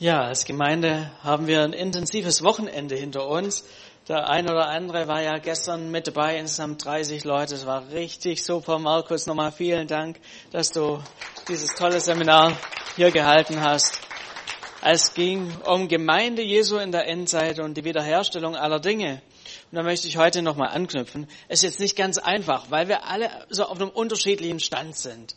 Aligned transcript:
Ja, 0.00 0.22
als 0.22 0.44
Gemeinde 0.44 1.10
haben 1.24 1.48
wir 1.48 1.64
ein 1.64 1.72
intensives 1.72 2.44
Wochenende 2.44 2.94
hinter 2.94 3.26
uns. 3.26 3.64
Der 4.06 4.30
ein 4.30 4.48
oder 4.48 4.68
andere 4.68 5.08
war 5.08 5.22
ja 5.22 5.38
gestern 5.38 5.90
mit 5.90 6.06
dabei, 6.06 6.38
insgesamt 6.38 6.84
30 6.84 7.24
Leute. 7.24 7.56
Es 7.56 7.66
war 7.66 7.90
richtig 7.90 8.44
super. 8.44 8.78
Markus, 8.78 9.26
nochmal 9.26 9.50
vielen 9.50 9.88
Dank, 9.88 10.20
dass 10.52 10.70
du 10.70 11.02
dieses 11.48 11.74
tolle 11.74 12.00
Seminar 12.00 12.56
hier 12.94 13.10
gehalten 13.10 13.60
hast. 13.60 13.98
Es 14.82 15.14
ging 15.14 15.52
um 15.66 15.88
Gemeinde 15.88 16.42
Jesu 16.42 16.76
in 16.76 16.92
der 16.92 17.08
Endzeit 17.08 17.58
und 17.58 17.76
die 17.76 17.82
Wiederherstellung 17.82 18.54
aller 18.54 18.78
Dinge. 18.78 19.20
Und 19.72 19.76
da 19.76 19.82
möchte 19.82 20.06
ich 20.06 20.16
heute 20.16 20.42
nochmal 20.42 20.68
anknüpfen. 20.68 21.26
Es 21.48 21.58
ist 21.58 21.70
jetzt 21.70 21.80
nicht 21.80 21.96
ganz 21.96 22.18
einfach, 22.18 22.70
weil 22.70 22.86
wir 22.86 23.04
alle 23.06 23.30
so 23.50 23.64
auf 23.64 23.80
einem 23.80 23.90
unterschiedlichen 23.90 24.60
Stand 24.60 24.96
sind. 24.96 25.34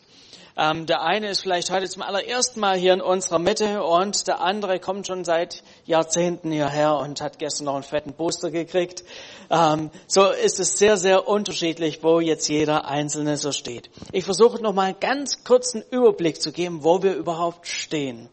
Ähm, 0.56 0.84
der 0.84 1.00
eine 1.02 1.30
ist 1.30 1.40
vielleicht 1.40 1.70
heute 1.70 1.88
zum 1.88 2.02
allerersten 2.02 2.60
Mal 2.60 2.76
hier 2.76 2.92
in 2.92 3.00
unserer 3.00 3.38
Mitte 3.38 3.82
und 3.82 4.28
der 4.28 4.40
andere 4.40 4.80
kommt 4.80 5.06
schon 5.06 5.24
seit 5.24 5.62
Jahrzehnten 5.86 6.50
hierher 6.50 6.96
und 6.96 7.22
hat 7.22 7.38
gestern 7.38 7.64
noch 7.64 7.74
einen 7.74 7.84
fetten 7.84 8.12
Booster 8.12 8.50
gekriegt. 8.50 9.02
Ähm, 9.50 9.90
so 10.06 10.30
ist 10.30 10.60
es 10.60 10.76
sehr, 10.76 10.98
sehr 10.98 11.26
unterschiedlich, 11.26 12.02
wo 12.02 12.20
jetzt 12.20 12.48
jeder 12.48 12.84
Einzelne 12.84 13.38
so 13.38 13.50
steht. 13.52 13.88
Ich 14.12 14.24
versuche 14.24 14.62
noch 14.62 14.74
mal 14.74 14.88
einen 14.88 15.00
ganz 15.00 15.42
kurzen 15.42 15.82
Überblick 15.90 16.42
zu 16.42 16.52
geben, 16.52 16.84
wo 16.84 17.02
wir 17.02 17.14
überhaupt 17.14 17.66
stehen. 17.66 18.28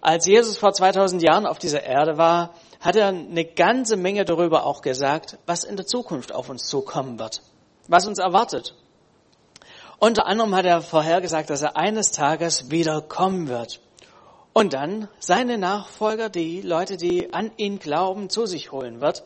Als 0.00 0.26
Jesus 0.26 0.56
vor 0.56 0.72
2000 0.72 1.22
Jahren 1.22 1.46
auf 1.46 1.58
dieser 1.58 1.82
Erde 1.82 2.16
war, 2.16 2.54
hat 2.78 2.94
er 2.94 3.08
eine 3.08 3.44
ganze 3.44 3.96
Menge 3.96 4.24
darüber 4.24 4.66
auch 4.66 4.82
gesagt, 4.82 5.38
was 5.46 5.64
in 5.64 5.76
der 5.76 5.86
Zukunft 5.86 6.32
auf 6.32 6.48
uns 6.48 6.66
zukommen 6.66 7.18
wird, 7.18 7.40
was 7.88 8.06
uns 8.06 8.18
erwartet. 8.18 8.74
Unter 10.04 10.26
anderem 10.26 10.54
hat 10.54 10.66
er 10.66 10.82
vorhergesagt, 10.82 11.48
dass 11.48 11.62
er 11.62 11.78
eines 11.78 12.12
Tages 12.12 12.70
wieder 12.70 13.00
kommen 13.00 13.48
wird. 13.48 13.80
Und 14.52 14.74
dann 14.74 15.08
seine 15.18 15.56
Nachfolger, 15.56 16.28
die 16.28 16.60
Leute, 16.60 16.98
die 16.98 17.32
an 17.32 17.50
ihn 17.56 17.78
glauben, 17.78 18.28
zu 18.28 18.44
sich 18.44 18.70
holen 18.70 19.00
wird. 19.00 19.24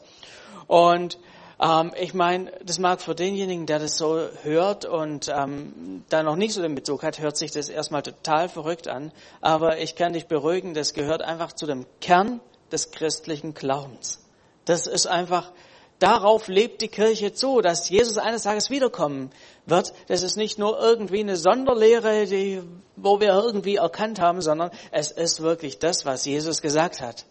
Und 0.68 1.18
ähm, 1.60 1.92
ich 2.00 2.14
meine, 2.14 2.52
das 2.64 2.78
mag 2.78 3.00
für 3.00 3.16
denjenigen, 3.16 3.66
der 3.66 3.80
das 3.80 3.96
so 3.96 4.20
hört 4.44 4.84
und 4.84 5.28
ähm, 5.36 6.04
da 6.10 6.22
noch 6.22 6.36
nicht 6.36 6.54
so 6.54 6.62
den 6.62 6.76
Bezug 6.76 7.02
hat, 7.02 7.18
hört 7.18 7.36
sich 7.36 7.50
das 7.50 7.68
erstmal 7.68 8.02
total 8.02 8.48
verrückt 8.48 8.86
an. 8.86 9.10
Aber 9.40 9.78
ich 9.78 9.96
kann 9.96 10.12
dich 10.12 10.28
beruhigen, 10.28 10.74
das 10.74 10.94
gehört 10.94 11.22
einfach 11.22 11.52
zu 11.54 11.66
dem 11.66 11.86
Kern 12.00 12.38
des 12.70 12.92
christlichen 12.92 13.52
Glaubens. 13.52 14.24
Das 14.64 14.86
ist 14.86 15.08
einfach 15.08 15.50
Darauf 15.98 16.46
lebt 16.46 16.80
die 16.80 16.88
Kirche 16.88 17.32
zu, 17.32 17.60
dass 17.60 17.88
Jesus 17.88 18.18
eines 18.18 18.44
Tages 18.44 18.70
wiederkommen 18.70 19.30
wird. 19.66 19.92
Das 20.06 20.22
ist 20.22 20.36
nicht 20.36 20.56
nur 20.58 20.78
irgendwie 20.78 21.20
eine 21.20 21.36
Sonderlehre, 21.36 22.26
die, 22.26 22.62
wo 22.94 23.18
wir 23.20 23.30
irgendwie 23.30 23.76
erkannt 23.76 24.20
haben, 24.20 24.40
sondern 24.40 24.70
es 24.92 25.10
ist 25.10 25.42
wirklich 25.42 25.80
das, 25.80 26.04
was 26.06 26.24
Jesus 26.24 26.62
gesagt 26.62 27.00
hat. 27.00 27.26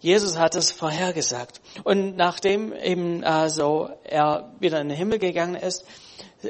Jesus 0.00 0.38
hat 0.38 0.56
es 0.56 0.72
vorhergesagt. 0.72 1.60
Und 1.84 2.16
nachdem 2.16 2.72
eben 2.72 3.22
also 3.22 3.90
er 4.02 4.52
wieder 4.58 4.80
in 4.80 4.88
den 4.88 4.96
Himmel 4.96 5.20
gegangen 5.20 5.54
ist, 5.54 5.84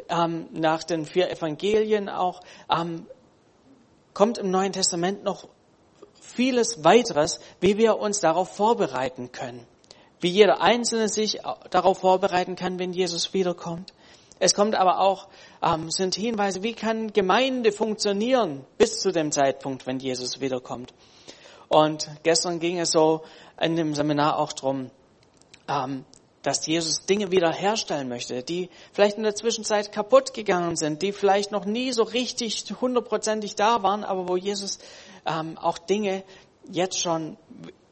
ähm, 0.09 0.49
nach 0.53 0.85
den 0.85 1.05
vier 1.05 1.31
Evangelien 1.31 2.09
auch, 2.09 2.41
ähm, 2.71 3.07
kommt 4.15 4.39
im 4.39 4.51
Neuen 4.51 4.73
Testament 4.73 5.25
noch 5.25 5.49
vieles 6.21 6.85
weiteres, 6.85 7.41
wie 7.61 7.77
wir 7.77 7.99
uns 7.99 8.21
darauf 8.21 8.55
vorbereiten 8.55 9.31
können 9.33 9.67
wie 10.21 10.29
jeder 10.29 10.61
Einzelne 10.61 11.09
sich 11.09 11.41
darauf 11.71 11.99
vorbereiten 11.99 12.57
kann, 12.57 12.79
wenn 12.79 12.93
Jesus 12.93 13.33
wiederkommt. 13.33 13.93
Es 14.39 14.55
kommt 14.55 14.75
aber 14.75 15.01
auch, 15.01 15.29
ähm, 15.63 15.91
sind 15.91 16.15
Hinweise, 16.15 16.63
wie 16.63 16.73
kann 16.73 17.13
Gemeinde 17.13 17.73
funktionieren 17.73 18.65
bis 18.79 19.01
zu 19.01 19.13
dem 19.13 19.33
Zeitpunkt, 19.33 19.87
wenn 19.87 19.99
Jesus 19.99 20.41
wiederkommt. 20.41 20.95
Und 21.69 22.09
gestern 22.23 22.59
ging 22.59 22.81
es 22.81 22.91
so 22.91 23.23
in 23.61 23.77
dem 23.77 23.95
Seminar 23.95 24.39
auch 24.39 24.53
drum, 24.55 24.91
ähm, 25.69 26.05
dass 26.43 26.67
Jesus 26.67 27.05
Dinge 27.05 27.31
wiederherstellen 27.31 28.09
möchte, 28.09 28.43
die 28.43 28.71
vielleicht 28.93 29.19
in 29.19 29.25
der 29.25 29.35
Zwischenzeit 29.35 29.93
kaputt 29.93 30.33
gegangen 30.33 30.75
sind, 30.75 31.03
die 31.03 31.13
vielleicht 31.13 31.53
noch 31.53 31.67
nie 31.67 31.93
so 31.93 32.03
richtig 32.03 32.65
hundertprozentig 32.81 33.57
da 33.57 33.83
waren, 33.83 34.05
aber 34.05 34.27
wo 34.27 34.37
Jesus 34.39 34.79
ähm, 35.27 35.59
auch 35.59 35.77
Dinge 35.77 36.25
jetzt 36.71 36.99
schon 36.99 37.37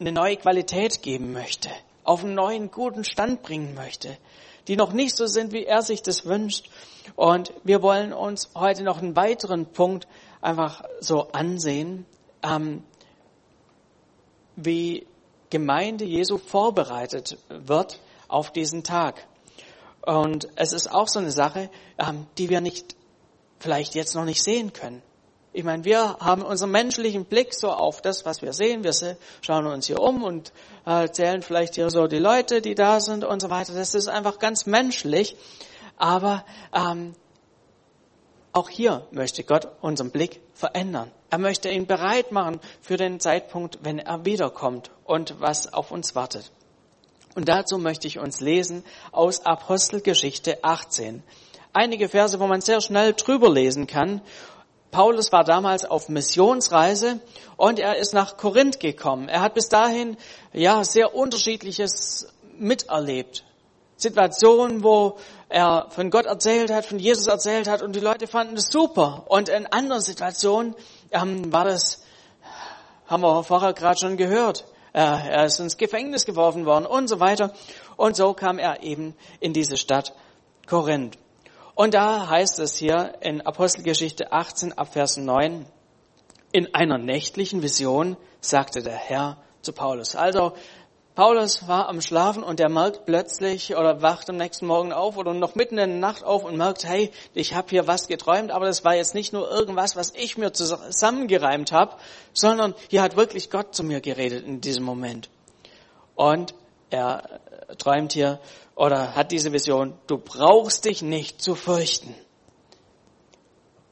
eine 0.01 0.13
neue 0.13 0.39
Qualität 0.39 1.03
geben 1.03 1.35
möchte 1.35 1.69
auf 2.09 2.25
einen 2.25 2.35
neuen 2.35 2.71
guten 2.71 3.05
Stand 3.05 3.43
bringen 3.43 3.75
möchte, 3.75 4.17
die 4.67 4.77
noch 4.77 4.95
nicht 4.95 5.15
so 5.15 5.27
sind, 5.27 5.53
wie 5.53 5.67
er 5.67 5.83
sich 5.83 6.03
das 6.03 6.25
wünscht. 6.25 6.71
Und 7.17 7.53
wir 7.65 7.83
wollen 7.83 8.15
uns 8.15 8.49
heute 8.55 8.83
noch 8.83 9.03
einen 9.03 9.15
weiteren 9.15 9.67
Punkt 9.67 10.09
einfach 10.41 10.83
so 11.01 11.29
ansehen, 11.33 12.07
ähm, 12.43 12.83
wie 14.57 15.07
Gemeinde 15.51 16.07
Jesu 16.07 16.39
vorbereitet 16.39 17.37
wird 17.51 18.01
auf 18.27 18.53
diesen 18.53 18.85
Tag. 18.85 19.27
Und 20.01 20.49
es 20.57 20.73
ist 20.73 20.91
auch 20.91 21.09
so 21.09 21.19
eine 21.19 21.31
Sache, 21.31 21.69
ähm, 21.99 22.27
die 22.39 22.49
wir 22.49 22.63
nicht 22.63 22.97
vielleicht 23.59 23.95
jetzt 23.95 24.15
noch 24.15 24.25
nicht 24.25 24.43
sehen 24.43 24.73
können. 24.73 25.03
Ich 25.59 25.65
meine, 25.65 25.85
wir 25.85 26.19
haben 26.21 26.43
unseren 26.43 26.71
menschlichen 26.71 27.25
Blick 27.25 27.53
so 27.53 27.73
auf 27.73 28.01
das, 28.01 28.25
was 28.25 28.43
wir 28.43 28.53
sehen. 28.53 28.85
Wir 28.85 28.93
schauen 29.41 29.67
uns 29.67 29.89
hier 29.89 30.01
um 30.01 30.23
und 30.23 30.53
äh, 30.87 31.11
zählen 31.11 31.43
vielleicht 31.43 31.75
hier 31.75 31.91
so 31.91 32.07
die 32.07 32.21
Leute, 32.21 32.63
die 32.63 32.77
da 32.77 33.01
sind 33.01 33.25
und 33.25 33.43
so 33.43 33.51
weiter. 33.51 33.75
Das 33.75 33.93
ist 33.97 34.07
einfach 34.07 34.39
ganz 34.39 34.67
menschlich. 34.67 35.35
Aber 35.97 36.45
ähm, 36.73 37.13
auch 38.53 38.69
hier 38.69 39.09
möchte 39.11 39.43
Gott 39.43 39.67
unseren 39.81 40.13
Blick 40.13 40.41
verändern. 40.55 41.11
Er 41.29 41.39
möchte 41.39 41.69
ihn 41.71 41.89
bereit 41.89 42.31
machen 42.31 42.61
für 42.81 42.97
den 42.97 43.19
Zeitpunkt, 43.19 43.81
wenn 43.83 43.99
er 43.99 44.25
wiederkommt 44.25 44.93
und 45.03 45.41
was 45.41 45.73
auf 45.73 45.91
uns 45.91 46.15
wartet. 46.15 46.53
Und 47.35 47.49
dazu 47.49 47.79
möchte 47.79 48.07
ich 48.07 48.21
uns 48.21 48.39
lesen 48.39 48.85
aus 49.11 49.45
Apostelgeschichte 49.45 50.63
18. 50.63 51.25
Einige 51.73 52.09
Verse, 52.09 52.39
wo 52.39 52.47
man 52.47 52.61
sehr 52.61 52.81
schnell 52.81 53.13
drüber 53.13 53.51
lesen 53.51 53.89
kann 53.89 54.23
Paulus 54.91 55.33
war 55.33 55.45
damals 55.45 55.85
auf 55.85 56.09
Missionsreise 56.09 57.21
und 57.57 57.79
er 57.79 57.97
ist 57.97 58.15
nach 58.15 58.37
Korinth 58.37 58.81
gekommen. 58.81 59.29
Er 59.29 59.41
hat 59.43 59.55
bis 59.55 59.69
dahin 59.69 60.17
ja 60.53 60.83
sehr 60.85 61.15
unterschiedliches 61.15 62.29
miterlebt. 62.57 63.45
Situationen, 63.97 64.83
wo 64.83 65.19
er 65.49 65.89
von 65.91 66.11
Gott 66.11 66.27
erzählt 66.27 66.71
hat, 66.73 66.87
von 66.87 66.99
Jesus 66.99 67.27
erzählt 67.27 67.69
hat 67.69 67.83
und 67.83 67.97
die 67.97 68.01
Leute 68.01 68.27
fanden 68.27 68.57
es 68.57 68.67
super. 68.71 69.25
Und 69.29 69.49
in 69.49 69.67
anderen 69.67 70.03
Situationen 70.03 70.75
ähm, 71.11 71.53
war 71.53 71.65
das, 71.65 72.03
haben 73.07 73.23
wir 73.23 73.43
vorher 73.43 73.73
gerade 73.73 73.99
schon 73.99 74.17
gehört, 74.17 74.65
äh, 74.93 75.01
er 75.01 75.45
ist 75.45 75.59
ins 75.59 75.77
Gefängnis 75.77 76.25
geworfen 76.25 76.65
worden 76.65 76.87
und 76.87 77.09
so 77.09 77.21
weiter. 77.21 77.53
Und 77.97 78.17
so 78.17 78.35
kam 78.35 78.59
er 78.59 78.83
eben 78.83 79.15
in 79.41 79.53
diese 79.53 79.77
Stadt 79.77 80.15
Korinth. 80.67 81.19
Und 81.79 81.95
da 81.95 82.29
heißt 82.29 82.59
es 82.59 82.77
hier 82.77 83.13
in 83.21 83.41
Apostelgeschichte 83.41 84.33
18 84.33 84.73
ab 84.77 84.95
Vers 84.95 85.17
9, 85.17 85.65
in 86.51 86.75
einer 86.75 86.99
nächtlichen 86.99 87.63
Vision 87.63 88.17
sagte 88.41 88.83
der 88.83 88.97
Herr 88.97 89.37
zu 89.63 89.73
Paulus. 89.73 90.17
Also 90.17 90.55
Paulus 91.15 91.69
war 91.69 91.89
am 91.89 92.01
Schlafen 92.01 92.43
und 92.43 92.59
er 92.59 92.69
merkt 92.69 93.07
plötzlich 93.07 93.77
oder 93.77 94.03
wacht 94.03 94.29
am 94.29 94.39
nächsten 94.39 94.67
Morgen 94.67 94.93
auf 94.93 95.17
oder 95.17 95.35
noch 95.35 95.55
mitten 95.55 95.79
in 95.79 95.91
der 95.91 96.01
Nacht 96.01 96.25
auf 96.25 96.43
und 96.43 96.57
merkt, 96.57 96.85
hey, 96.85 97.13
ich 97.33 97.55
habe 97.55 97.69
hier 97.71 97.87
was 97.87 98.09
geträumt, 98.09 98.51
aber 98.51 98.67
das 98.67 98.85
war 98.85 98.97
jetzt 98.97 99.15
nicht 99.15 99.33
nur 99.33 99.49
irgendwas, 99.49 99.95
was 99.95 100.13
ich 100.17 100.37
mir 100.37 100.53
zusammengereimt 100.53 101.71
habe, 101.71 101.95
sondern 102.33 102.75
hier 102.89 103.03
hat 103.03 103.17
wirklich 103.17 103.51
Gott 103.51 103.77
zu 103.77 103.85
mir 103.85 104.01
geredet 104.01 104.45
in 104.45 104.61
diesem 104.61 104.83
Moment. 104.83 105.31
Und 106.17 106.57
er 106.91 107.39
träumt 107.77 108.13
hier 108.13 108.41
oder 108.75 109.15
hat 109.15 109.33
diese 109.33 109.53
Vision, 109.53 109.95
du 110.07 110.19
brauchst 110.19 110.85
dich 110.85 111.03
nicht 111.03 111.43
zu 111.43 111.55
fürchten. 111.55 112.15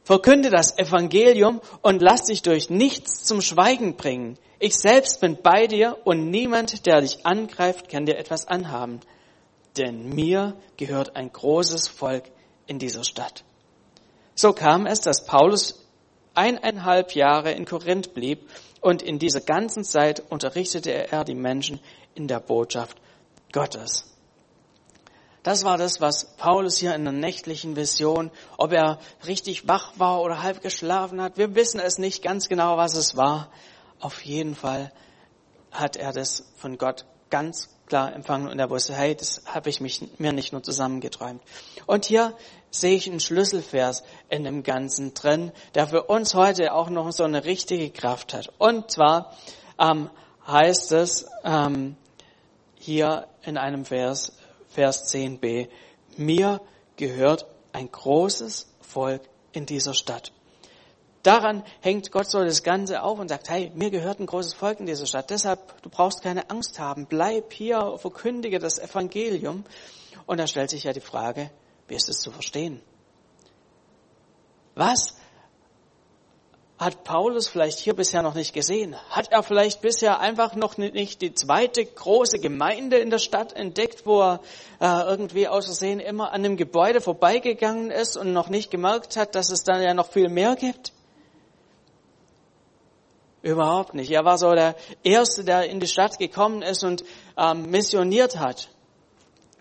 Verkünde 0.05 0.51
das 0.51 0.79
Evangelium 0.79 1.61
und 1.83 2.01
lass 2.01 2.25
dich 2.25 2.43
durch 2.43 2.71
nichts 2.71 3.25
zum 3.25 3.41
Schweigen 3.41 3.97
bringen. 3.97 4.39
Ich 4.61 4.77
selbst 4.77 5.21
bin 5.21 5.39
bei 5.43 5.67
dir 5.67 5.99
und 6.05 6.31
niemand, 6.31 6.87
der 6.87 7.01
dich 7.01 7.27
angreift, 7.27 7.89
kann 7.89 8.07
dir 8.07 8.17
etwas 8.17 8.47
anhaben. 8.47 9.01
Denn 9.77 10.09
mir 10.09 10.55
gehört 10.77 11.17
ein 11.17 11.33
großes 11.33 11.89
Volk 11.89 12.31
in 12.67 12.79
dieser 12.79 13.05
Stadt. 13.05 13.45
So 14.35 14.53
kam 14.53 14.87
es, 14.87 15.01
dass 15.01 15.27
Paulus 15.27 15.85
eineinhalb 16.35 17.15
Jahre 17.15 17.51
in 17.53 17.65
Korinth 17.65 18.15
blieb 18.15 18.49
und 18.81 19.03
in 19.03 19.19
dieser 19.19 19.41
ganzen 19.41 19.83
Zeit 19.83 20.23
unterrichtete 20.31 20.93
er 20.93 21.25
die 21.25 21.35
Menschen 21.35 21.81
in 22.15 22.29
der 22.29 22.41
Botschaft 22.41 22.97
Gottes. 23.53 24.05
Das 25.43 25.65
war 25.65 25.79
das, 25.79 26.01
was 26.01 26.37
Paulus 26.37 26.79
hier 26.79 26.95
in 26.97 27.05
der 27.05 27.13
nächtlichen 27.13 27.77
Vision, 27.77 28.33
ob 28.59 28.73
er 28.73 28.99
richtig 29.27 29.69
wach 29.69 29.93
war 29.97 30.21
oder 30.21 30.43
halb 30.43 30.61
geschlafen 30.61 31.23
hat, 31.23 31.39
wir 31.39 31.55
wissen 31.55 31.79
es 31.79 31.99
nicht 31.99 32.23
ganz 32.23 32.49
genau, 32.49 32.77
was 32.77 32.97
es 32.97 33.17
war. 33.17 33.53
Auf 34.01 34.25
jeden 34.25 34.57
Fall 34.57 34.93
hat 35.71 35.97
er 35.97 36.13
das 36.13 36.45
von 36.57 36.79
Gott 36.79 37.07
ganz 37.31 37.69
klar 37.87 38.13
empfangen 38.13 38.49
und 38.49 38.59
er 38.59 38.71
wusste, 38.71 38.95
hey, 38.95 39.15
das 39.15 39.43
habe 39.47 39.71
ich 39.71 39.81
mich, 39.81 40.03
mir 40.19 40.33
nicht 40.33 40.53
nur 40.53 40.63
zusammengeträumt. 40.63 41.41
Und 41.87 42.07
hier 42.07 42.37
sehe 42.71 42.97
ich 42.97 43.09
einen 43.09 43.21
Schlüsselvers 43.21 44.03
in 44.29 44.45
dem 44.45 44.63
Ganzen 44.63 45.15
drin, 45.15 45.53
der 45.75 45.87
für 45.87 46.03
uns 46.03 46.35
heute 46.35 46.73
auch 46.73 46.91
noch 46.91 47.13
so 47.13 47.25
eine 47.25 47.45
richtige 47.45 47.91
Kraft 47.91 48.35
hat. 48.35 48.53
Und 48.59 48.91
zwar 48.91 49.33
ähm, 49.79 50.11
heißt 50.47 50.93
es 50.93 51.27
ähm, 51.45 51.97
hier 52.87 53.27
in 53.43 53.59
einem 53.59 53.85
Vers, 53.85 54.33
Vers 54.69 55.13
10b, 55.13 55.69
mir 56.17 56.61
gehört 56.97 57.47
ein 57.73 57.91
großes 57.91 58.73
Volk 58.81 59.23
in 59.53 59.67
dieser 59.67 59.93
Stadt. 59.93 60.33
Daran 61.25 61.65
hängt 61.81 62.13
Gott 62.13 62.31
so 62.31 62.45
das 62.45 62.63
Ganze 62.63 63.03
auf 63.03 63.19
und 63.19 63.29
sagt, 63.29 63.51
hey, 63.51 63.73
mir 63.75 63.91
gehört 63.91 64.21
ein 64.21 64.27
großes 64.27 64.55
Volk 64.55 64.79
in 64.79 64.87
dieser 64.87 65.07
Stadt. 65.07 65.31
Deshalb, 65.31 65.83
du 65.83 65.91
brauchst 65.91 66.23
keine 66.23 66.49
Angst 66.51 66.79
haben. 66.79 67.07
Bleib 67.07 67.53
hier, 67.53 67.99
verkündige 67.99 68.61
das 68.61 68.79
Evangelium. 68.79 69.65
Und 70.27 70.39
da 70.39 70.47
stellt 70.47 70.71
sich 70.71 70.85
ja 70.85 70.93
die 70.93 71.01
Frage, 71.01 71.51
wie 71.89 71.97
ist 71.97 72.09
es 72.09 72.19
zu 72.21 72.31
verstehen? 72.31 72.81
Was 74.77 75.17
hat 76.79 77.05
Paulus 77.05 77.49
vielleicht 77.49 77.79
hier 77.79 77.95
bisher 77.95 78.23
noch 78.23 78.35
nicht 78.35 78.53
gesehen? 78.53 78.95
Hat 79.09 79.33
er 79.33 79.43
vielleicht 79.43 79.81
bisher 79.81 80.21
einfach 80.21 80.55
noch 80.55 80.77
nicht 80.77 81.23
die 81.23 81.33
zweite 81.33 81.85
große 81.85 82.39
Gemeinde 82.39 82.99
in 82.99 83.09
der 83.09 83.19
Stadt 83.19 83.55
entdeckt, 83.55 84.05
wo 84.05 84.21
er 84.21 84.41
äh, 84.81 85.09
irgendwie 85.09 85.49
aus 85.49 85.65
Versehen 85.65 86.01
immer 86.01 86.33
an 86.33 86.43
dem 86.43 86.57
Gebäude 86.57 87.01
vorbeigegangen 87.01 87.91
ist 87.91 88.17
und 88.19 88.33
noch 88.35 88.51
nicht 88.51 88.71
gemerkt 88.71 89.17
hat, 89.17 89.35
dass 89.35 89.51
es 89.51 89.65
dann 89.65 89.83
ja 89.83 89.95
noch 89.95 90.09
viel 90.11 90.29
mehr 90.29 90.55
gibt? 90.55 90.93
Überhaupt 93.41 93.95
nicht. 93.95 94.11
Er 94.11 94.25
war 94.25 94.37
so 94.37 94.51
der 94.53 94.75
Erste, 95.03 95.45
der 95.45 95.71
in 95.71 95.81
die 95.81 95.87
Stadt 95.87 96.19
gekommen 96.19 96.63
ist 96.63 96.85
und 96.85 97.05
ähm, 97.39 97.71
missioniert 97.71 98.39
hat. 98.39 98.69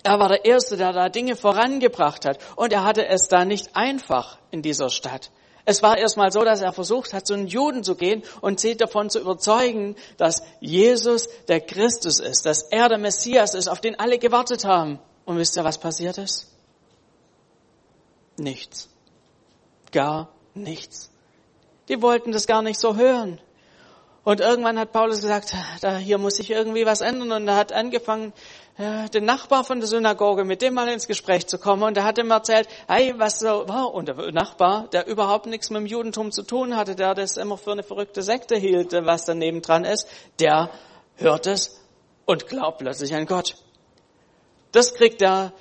Er 0.03 0.19
war 0.19 0.27
der 0.27 0.43
Erste, 0.43 0.75
der 0.75 0.91
da 0.91 1.07
Dinge 1.07 1.35
vorangebracht 1.35 2.25
hat. 2.25 2.39
Und 2.55 2.73
er 2.73 2.83
hatte 2.83 3.07
es 3.07 3.27
da 3.27 3.45
nicht 3.45 3.75
einfach 3.75 4.37
in 4.51 4.61
dieser 4.61 4.89
Stadt. 4.89 5.31
Es 5.65 5.81
war 5.81 5.97
erstmal 5.97 6.31
so, 6.31 6.43
dass 6.43 6.61
er 6.61 6.71
versucht 6.73 7.13
hat, 7.13 7.25
zu 7.25 7.35
den 7.35 7.47
Juden 7.47 7.83
zu 7.83 7.95
gehen 7.95 8.23
und 8.41 8.59
sie 8.59 8.77
davon 8.77 9.09
zu 9.09 9.19
überzeugen, 9.19 9.95
dass 10.17 10.43
Jesus 10.59 11.27
der 11.47 11.59
Christus 11.59 12.19
ist, 12.19 12.45
dass 12.45 12.61
er 12.63 12.87
der 12.87 12.99
Messias 12.99 13.55
ist, 13.55 13.67
auf 13.67 13.81
den 13.81 13.99
alle 13.99 14.19
gewartet 14.19 14.63
haben. 14.63 14.99
Und 15.25 15.37
wisst 15.37 15.57
ihr, 15.57 15.63
was 15.63 15.79
passiert 15.79 16.19
ist? 16.19 16.51
Nichts. 18.37 18.89
Gar 19.91 20.29
nichts. 20.53 21.09
Die 21.89 22.01
wollten 22.01 22.31
das 22.31 22.45
gar 22.45 22.61
nicht 22.61 22.79
so 22.79 22.95
hören. 22.95 23.41
Und 24.23 24.41
irgendwann 24.41 24.79
hat 24.79 24.91
Paulus 24.91 25.21
gesagt, 25.21 25.53
da 25.81 25.97
hier 25.97 26.17
muss 26.17 26.35
sich 26.35 26.49
irgendwie 26.49 26.85
was 26.85 27.01
ändern. 27.01 27.31
Und 27.31 27.47
er 27.47 27.55
hat 27.55 27.73
angefangen, 27.73 28.33
den 28.77 29.23
Nachbar 29.23 29.63
von 29.63 29.79
der 29.79 29.87
Synagoge, 29.87 30.43
mit 30.43 30.61
dem 30.61 30.73
mal 30.73 30.89
ins 30.89 31.07
Gespräch 31.07 31.47
zu 31.47 31.57
kommen. 31.57 31.83
Und 31.83 31.95
er 31.95 32.03
hat 32.03 32.17
ihm 32.17 32.29
erzählt, 32.29 32.67
hey, 32.87 33.13
was 33.17 33.39
so 33.39 33.67
war. 33.67 33.93
Und 33.93 34.09
der 34.09 34.31
Nachbar, 34.33 34.87
der 34.89 35.07
überhaupt 35.07 35.45
nichts 35.45 35.69
mit 35.69 35.79
dem 35.79 35.85
Judentum 35.85 36.31
zu 36.31 36.43
tun 36.43 36.75
hatte, 36.75 36.95
der 36.95 37.15
das 37.15 37.37
immer 37.37 37.57
für 37.57 37.71
eine 37.71 37.83
verrückte 37.83 38.21
Sekte 38.21 38.57
hielt, 38.57 38.91
was 38.91 39.25
daneben 39.25 39.61
dran 39.61 39.85
ist, 39.85 40.07
der 40.39 40.71
hört 41.15 41.47
es 41.47 41.79
und 42.25 42.47
glaubt 42.47 42.79
plötzlich 42.79 43.15
an 43.15 43.25
Gott. 43.25 43.55
Das 44.73 44.93
kriegt 44.93 45.21
der 45.21 45.53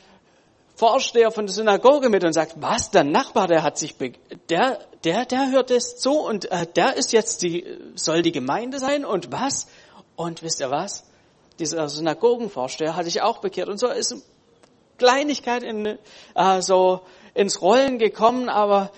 Vorsteher 0.75 1.31
von 1.31 1.47
der 1.47 1.55
Synagoge 1.55 2.09
mit 2.09 2.25
und 2.25 2.33
sagt, 2.33 2.55
was, 2.57 2.91
der 2.91 3.05
Nachbar, 3.05 3.47
der 3.47 3.63
hat 3.63 3.79
sich, 3.79 3.95
der, 4.49 4.81
der, 5.05 5.25
der 5.25 5.53
hört 5.53 5.71
es 5.71 5.97
zu 5.97 6.19
und 6.19 6.51
äh, 6.51 6.67
der 6.67 6.97
ist 6.97 7.13
jetzt 7.13 7.43
die, 7.43 7.65
soll 7.95 8.23
die 8.23 8.33
Gemeinde 8.33 8.81
sein 8.81 9.05
und 9.05 9.31
was? 9.31 9.69
Und 10.17 10.43
wisst 10.43 10.61
ihr 10.61 10.73
was? 10.73 11.05
Dieser 11.59 11.89
Synagogenvorsteher 11.89 12.97
hat 12.97 13.05
sich 13.05 13.23
auch 13.23 13.39
bekehrt 13.39 13.69
und 13.69 13.79
so 13.79 13.89
ist 13.89 14.17
Kleinigkeit 14.99 15.63
in, 15.63 15.99
äh, 16.35 16.63
so 16.63 17.01
ins 17.35 17.61
Rollen 17.61 17.99
gekommen, 17.99 18.49
aber 18.49 18.91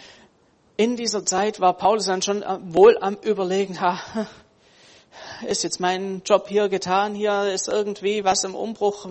in 0.76 0.96
dieser 0.96 1.24
Zeit 1.24 1.60
war 1.60 1.74
Paulus 1.74 2.06
dann 2.06 2.22
schon 2.22 2.42
äh, 2.42 2.58
wohl 2.62 2.98
am 3.00 3.16
Überlegen, 3.16 3.80
ha, 3.80 3.98
ist 5.46 5.64
jetzt 5.64 5.80
mein 5.80 6.22
Job 6.24 6.48
hier 6.48 6.68
getan, 6.68 7.14
hier 7.14 7.52
ist 7.52 7.68
irgendwie 7.68 8.24
was 8.24 8.44
im 8.44 8.54
Umbruch, 8.54 9.08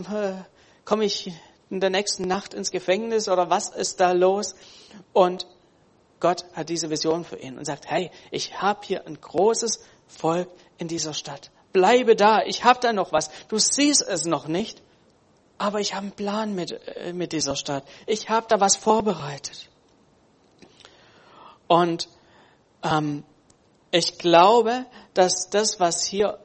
komme 0.86 1.06
ich 1.06 1.32
in 1.70 1.80
der 1.80 1.90
nächsten 1.90 2.28
Nacht 2.28 2.54
ins 2.54 2.72
Gefängnis 2.72 3.28
oder 3.28 3.50
was 3.50 3.70
ist 3.70 4.00
da 4.00 4.12
los? 4.12 4.56
Und 5.14 5.48
Gott 6.20 6.46
hat 6.54 6.70
diese 6.70 6.90
Vision 6.90 7.24
für 7.24 7.38
ihn 7.38 7.58
und 7.58 7.66
sagt, 7.66 7.90
hey, 7.90 8.12
ich 8.32 8.62
habe 8.62 8.80
hier 8.84 9.06
ein 9.08 9.20
großes 9.20 9.84
Volk 10.08 10.50
in 10.78 10.88
dieser 10.88 11.14
Stadt. 11.14 11.52
Bleibe 11.76 12.16
da, 12.16 12.42
ich 12.42 12.64
habe 12.64 12.80
da 12.80 12.94
noch 12.94 13.12
was. 13.12 13.30
Du 13.50 13.58
siehst 13.58 14.02
es 14.02 14.24
noch 14.24 14.48
nicht, 14.48 14.82
aber 15.58 15.82
ich 15.82 15.94
habe 15.94 16.04
einen 16.04 16.14
Plan 16.14 16.56
mit, 16.56 16.72
äh, 16.72 17.12
mit 17.12 17.34
dieser 17.34 17.58
Stadt. 17.58 17.84
Ich 18.08 18.30
habe 18.30 18.46
da 18.48 18.62
was 18.62 18.78
vorbereitet. 18.78 19.68
Und 21.68 22.08
ähm, 22.82 23.26
ich 23.92 24.18
glaube, 24.18 24.86
dass 25.14 25.50
das, 25.50 25.82
was 25.82 26.06
hier 26.06 26.40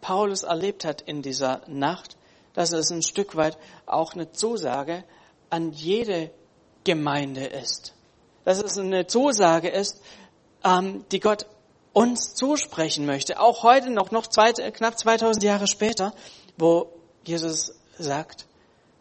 Paulus 0.00 0.44
erlebt 0.44 0.84
hat 0.84 1.00
in 1.00 1.20
dieser 1.20 1.62
Nacht, 1.66 2.16
dass 2.54 2.70
es 2.70 2.92
ein 2.92 3.02
Stück 3.02 3.34
weit 3.34 3.58
auch 3.86 4.14
eine 4.14 4.30
Zusage 4.30 5.02
an 5.50 5.72
jede 5.72 6.30
Gemeinde 6.84 7.44
ist. 7.44 7.92
Dass 8.44 8.62
es 8.62 8.78
eine 8.78 9.08
Zusage 9.08 9.68
ist, 9.68 10.00
ähm, 10.62 11.04
die 11.10 11.18
Gott 11.18 11.46
uns 11.96 12.34
zusprechen 12.34 13.06
möchte. 13.06 13.40
Auch 13.40 13.62
heute 13.62 13.88
noch, 13.88 14.10
noch 14.10 14.26
zwei, 14.26 14.52
knapp 14.52 14.98
2000 14.98 15.42
Jahre 15.42 15.66
später, 15.66 16.12
wo 16.58 16.92
Jesus 17.24 17.72
sagt, 17.98 18.44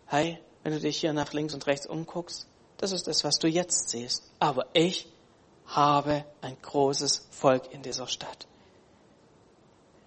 hey, 0.05 0.39
wenn 0.63 0.71
du 0.71 0.79
dich 0.79 0.97
hier 0.99 1.11
nach 1.11 1.33
links 1.33 1.53
und 1.53 1.67
rechts 1.67 1.85
umguckst, 1.85 2.47
das 2.77 2.93
ist 2.93 3.05
das, 3.07 3.25
was 3.25 3.37
du 3.37 3.49
jetzt 3.49 3.89
siehst. 3.89 4.23
Aber 4.39 4.67
ich 4.71 5.11
habe 5.67 6.23
ein 6.39 6.55
großes 6.61 7.27
Volk 7.31 7.73
in 7.73 7.81
dieser 7.81 8.07
Stadt. 8.07 8.47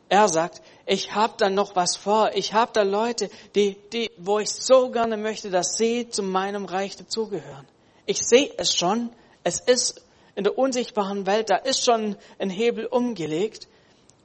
Er 0.08 0.30
sagt, 0.30 0.62
ich 0.86 1.14
habe 1.14 1.34
da 1.36 1.50
noch 1.50 1.76
was 1.76 1.94
vor. 1.94 2.30
Ich 2.32 2.54
habe 2.54 2.72
da 2.72 2.84
Leute, 2.84 3.28
die, 3.54 3.76
die, 3.92 4.10
wo 4.16 4.38
ich 4.38 4.48
so 4.48 4.90
gerne 4.90 5.18
möchte, 5.18 5.50
dass 5.50 5.76
sie 5.76 6.08
zu 6.08 6.22
meinem 6.22 6.64
Reich 6.64 6.96
dazugehören. 6.96 7.68
Ich 8.06 8.26
sehe 8.26 8.50
es 8.56 8.74
schon. 8.74 9.10
Es 9.44 9.60
ist 9.60 10.00
in 10.38 10.44
der 10.44 10.56
unsichtbaren 10.56 11.26
Welt, 11.26 11.50
da 11.50 11.56
ist 11.56 11.84
schon 11.84 12.14
ein 12.38 12.48
Hebel 12.48 12.86
umgelegt. 12.86 13.66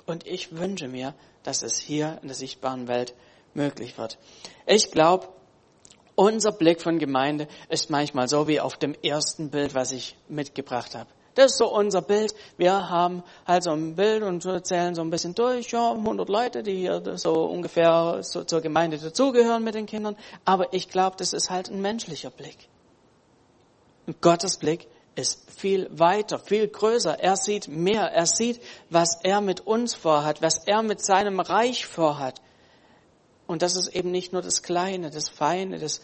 Und 0.06 0.28
ich 0.28 0.56
wünsche 0.56 0.88
mir, 0.88 1.16
dass 1.42 1.64
es 1.64 1.80
hier 1.80 2.20
in 2.22 2.28
der 2.28 2.36
sichtbaren 2.36 2.88
Welt 2.88 3.16
möglich 3.56 3.98
wird. 3.98 4.20
Ich 4.68 4.92
glaube, 4.92 5.28
unser 6.14 6.52
Blick 6.52 6.84
von 6.84 7.00
Gemeinde 7.00 7.48
ist 7.68 7.90
manchmal 7.90 8.28
so 8.28 8.48
wie 8.48 8.60
auf 8.60 8.78
dem 8.78 8.94
ersten 8.94 9.50
Bild, 9.50 9.74
was 9.74 9.92
ich 9.92 10.16
mitgebracht 10.28 10.94
habe. 10.94 11.10
Das 11.34 11.54
ist 11.54 11.58
so 11.58 11.74
unser 11.74 12.04
Bild. 12.04 12.36
Wir 12.58 12.92
haben 12.92 13.24
halt 13.48 13.64
so 13.64 13.72
ein 13.72 13.96
Bild 13.96 14.22
und 14.22 14.44
zählen 14.68 14.94
so 14.94 15.02
ein 15.02 15.10
bisschen 15.10 15.34
durch, 15.34 15.72
ja, 15.72 15.94
100 15.94 16.30
Leute, 16.30 16.62
die 16.62 16.76
hier 16.76 17.02
so 17.18 17.34
ungefähr 17.46 18.20
so 18.22 18.44
zur 18.44 18.62
Gemeinde 18.62 19.00
dazugehören 19.00 19.64
mit 19.64 19.74
den 19.74 19.88
Kindern. 19.88 20.16
Aber 20.46 20.76
ich 20.76 20.90
glaube, 20.90 21.16
das 21.18 21.34
ist 21.34 21.50
halt 21.50 21.72
ein 21.72 21.82
menschlicher 21.82 22.30
Blick. 22.30 22.70
Und 24.06 24.22
Gottes 24.22 24.58
Blick 24.58 24.88
ist 25.16 25.50
viel 25.52 25.88
weiter, 25.92 26.40
viel 26.40 26.68
größer. 26.68 27.20
Er 27.20 27.36
sieht 27.36 27.68
mehr. 27.68 28.04
Er 28.12 28.26
sieht, 28.26 28.62
was 28.90 29.20
er 29.24 29.42
mit 29.42 29.62
uns 29.62 29.94
vorhat, 29.94 30.42
was 30.42 30.66
er 30.66 30.82
mit 30.82 31.04
seinem 31.04 31.40
Reich 31.40 31.86
vorhat. 31.86 32.42
Und 33.46 33.62
das 33.62 33.76
ist 33.76 33.88
eben 33.90 34.12
nicht 34.12 34.34
nur 34.34 34.42
das 34.42 34.64
Kleine, 34.64 35.10
das 35.10 35.30
Feine, 35.30 35.80
das 35.80 36.02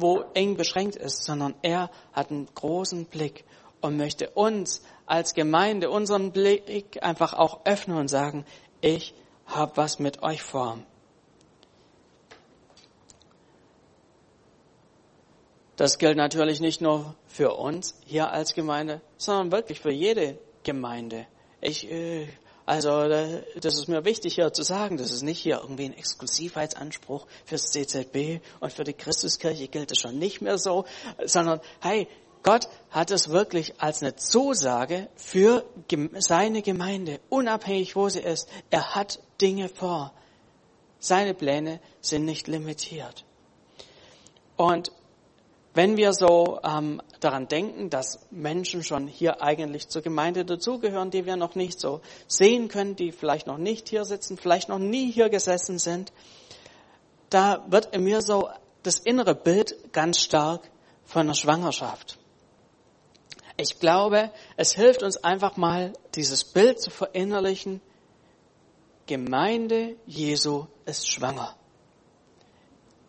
wo 0.00 0.24
eng 0.34 0.56
beschränkt 0.56 0.96
ist, 0.96 1.24
sondern 1.24 1.54
er 1.62 1.90
hat 2.12 2.30
einen 2.30 2.46
großen 2.54 3.06
Blick 3.06 3.44
und 3.80 3.96
möchte 3.96 4.30
uns 4.30 4.82
als 5.06 5.34
Gemeinde 5.34 5.90
unseren 5.90 6.32
Blick 6.32 7.02
einfach 7.02 7.32
auch 7.32 7.64
öffnen 7.64 7.96
und 7.96 8.08
sagen, 8.08 8.44
ich 8.80 9.14
habe 9.46 9.76
was 9.76 9.98
mit 9.98 10.22
euch 10.22 10.42
vor. 10.42 10.78
Das 15.78 15.98
gilt 15.98 16.16
natürlich 16.16 16.58
nicht 16.58 16.80
nur 16.80 17.14
für 17.28 17.54
uns 17.54 17.94
hier 18.04 18.32
als 18.32 18.52
Gemeinde, 18.52 19.00
sondern 19.16 19.52
wirklich 19.52 19.78
für 19.78 19.92
jede 19.92 20.36
Gemeinde. 20.64 21.26
Ich 21.60 21.88
äh, 21.88 22.26
also 22.66 23.08
das 23.08 23.78
ist 23.78 23.88
mir 23.88 24.04
wichtig 24.04 24.34
hier 24.34 24.52
zu 24.52 24.62
sagen, 24.62 24.96
das 24.98 25.12
ist 25.12 25.22
nicht 25.22 25.38
hier 25.38 25.60
irgendwie 25.62 25.86
ein 25.86 25.96
Exklusivheitsanspruch 25.96 27.26
fürs 27.46 27.70
CZB 27.70 28.40
und 28.60 28.72
für 28.72 28.84
die 28.84 28.92
Christuskirche 28.92 29.68
gilt 29.68 29.92
es 29.92 29.98
schon 29.98 30.18
nicht 30.18 30.42
mehr 30.42 30.58
so, 30.58 30.84
sondern 31.24 31.60
hey, 31.80 32.08
Gott 32.42 32.68
hat 32.90 33.12
es 33.12 33.28
wirklich 33.28 33.80
als 33.80 34.02
eine 34.02 34.16
Zusage 34.16 35.08
für 35.14 35.64
seine 36.18 36.60
Gemeinde, 36.60 37.20
unabhängig 37.28 37.94
wo 37.94 38.08
sie 38.08 38.20
ist. 38.20 38.50
Er 38.68 38.96
hat 38.96 39.20
Dinge 39.40 39.68
vor. 39.68 40.12
Seine 40.98 41.34
Pläne 41.34 41.80
sind 42.00 42.24
nicht 42.24 42.48
limitiert. 42.48 43.24
Und 44.56 44.90
wenn 45.74 45.96
wir 45.96 46.12
so 46.12 46.58
ähm, 46.64 47.00
daran 47.20 47.46
denken, 47.48 47.90
dass 47.90 48.26
Menschen 48.30 48.82
schon 48.82 49.06
hier 49.06 49.42
eigentlich 49.42 49.88
zur 49.88 50.02
Gemeinde 50.02 50.44
dazugehören, 50.44 51.10
die 51.10 51.26
wir 51.26 51.36
noch 51.36 51.54
nicht 51.54 51.78
so 51.78 52.00
sehen 52.26 52.68
können, 52.68 52.96
die 52.96 53.12
vielleicht 53.12 53.46
noch 53.46 53.58
nicht 53.58 53.88
hier 53.88 54.04
sitzen, 54.04 54.38
vielleicht 54.38 54.68
noch 54.68 54.78
nie 54.78 55.10
hier 55.10 55.28
gesessen 55.28 55.78
sind, 55.78 56.12
da 57.30 57.64
wird 57.68 57.94
in 57.94 58.04
mir 58.04 58.22
so 58.22 58.48
das 58.82 58.98
innere 58.98 59.34
Bild 59.34 59.92
ganz 59.92 60.20
stark 60.20 60.70
von 61.04 61.22
einer 61.22 61.34
Schwangerschaft. 61.34 62.18
Ich 63.56 63.80
glaube, 63.80 64.30
es 64.56 64.72
hilft 64.72 65.02
uns 65.02 65.16
einfach 65.16 65.56
mal, 65.56 65.92
dieses 66.14 66.44
Bild 66.44 66.80
zu 66.80 66.90
verinnerlichen. 66.90 67.80
Gemeinde 69.06 69.96
Jesu 70.06 70.66
ist 70.84 71.10
schwanger. 71.10 71.56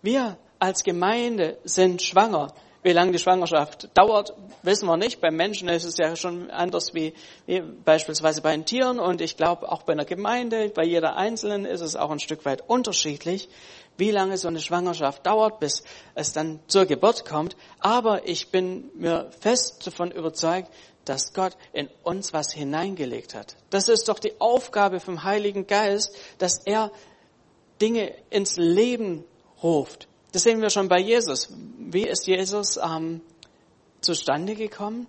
Wir 0.01 0.38
als 0.60 0.84
Gemeinde 0.84 1.58
sind 1.63 2.01
schwanger. 2.01 2.54
Wie 2.82 2.94
lange 2.94 3.12
die 3.12 3.20
Schwangerschaft 3.20 3.89
dauert, 3.94 4.34
wissen 4.63 4.88
wir 4.88 4.96
nicht. 4.96 5.20
Beim 5.20 5.36
Menschen 5.36 5.68
ist 5.68 5.84
es 5.84 5.98
ja 5.98 6.16
schon 6.16 6.50
anders 6.50 6.94
wie, 6.94 7.13
wie 7.46 7.60
beispielsweise 7.60 8.42
bei 8.42 8.51
den 8.51 8.66
Tieren. 8.66 9.00
Und 9.00 9.20
ich 9.20 9.36
glaube, 9.36 9.70
auch 9.70 9.84
bei 9.84 9.92
einer 9.92 10.06
Gemeinde, 10.06 10.70
bei 10.70 10.86
jeder 10.86 11.18
Einzelnen 11.18 11.66
ist 11.66 11.82
es 11.82 11.98
auch 11.98 12.10
ein 12.10 12.22
Stück 12.22 12.46
weit 12.46 12.63
unterschiedlich, 12.68 13.50
wie 13.98 14.12
lange 14.12 14.38
so 14.38 14.48
eine 14.48 14.62
Schwangerschaft 14.62 15.25
dauert, 15.25 15.60
bis 15.60 15.84
es 16.16 16.32
dann 16.32 16.62
zur 16.68 16.86
Geburt 16.86 17.25
kommt. 17.25 17.58
Aber 17.80 18.25
ich 18.25 18.50
bin 18.50 18.89
mir 18.96 19.30
fest 19.42 19.86
davon 19.86 20.12
überzeugt, 20.12 20.72
dass 21.04 21.34
Gott 21.34 21.58
in 21.74 21.89
uns 22.04 22.32
was 22.32 22.54
hineingelegt 22.54 23.36
hat. 23.36 23.58
Das 23.72 23.89
ist 23.89 24.08
doch 24.08 24.20
die 24.20 24.39
Aufgabe 24.39 25.01
vom 25.01 25.24
Heiligen 25.24 25.68
Geist, 25.68 26.16
dass 26.38 26.60
er 26.66 26.92
Dinge 27.82 28.13
ins 28.30 28.56
Leben 28.56 29.25
ruft. 29.62 30.09
Das 30.31 30.43
sehen 30.43 30.62
wir 30.62 30.69
schon 30.69 30.88
bei 30.88 31.00
Jesus. 31.00 31.50
Wie 31.77 32.07
ist 32.07 32.27
Jesus 32.27 32.77
ähm, 32.77 33.21
zustande 34.01 34.55
gekommen? 34.55 35.07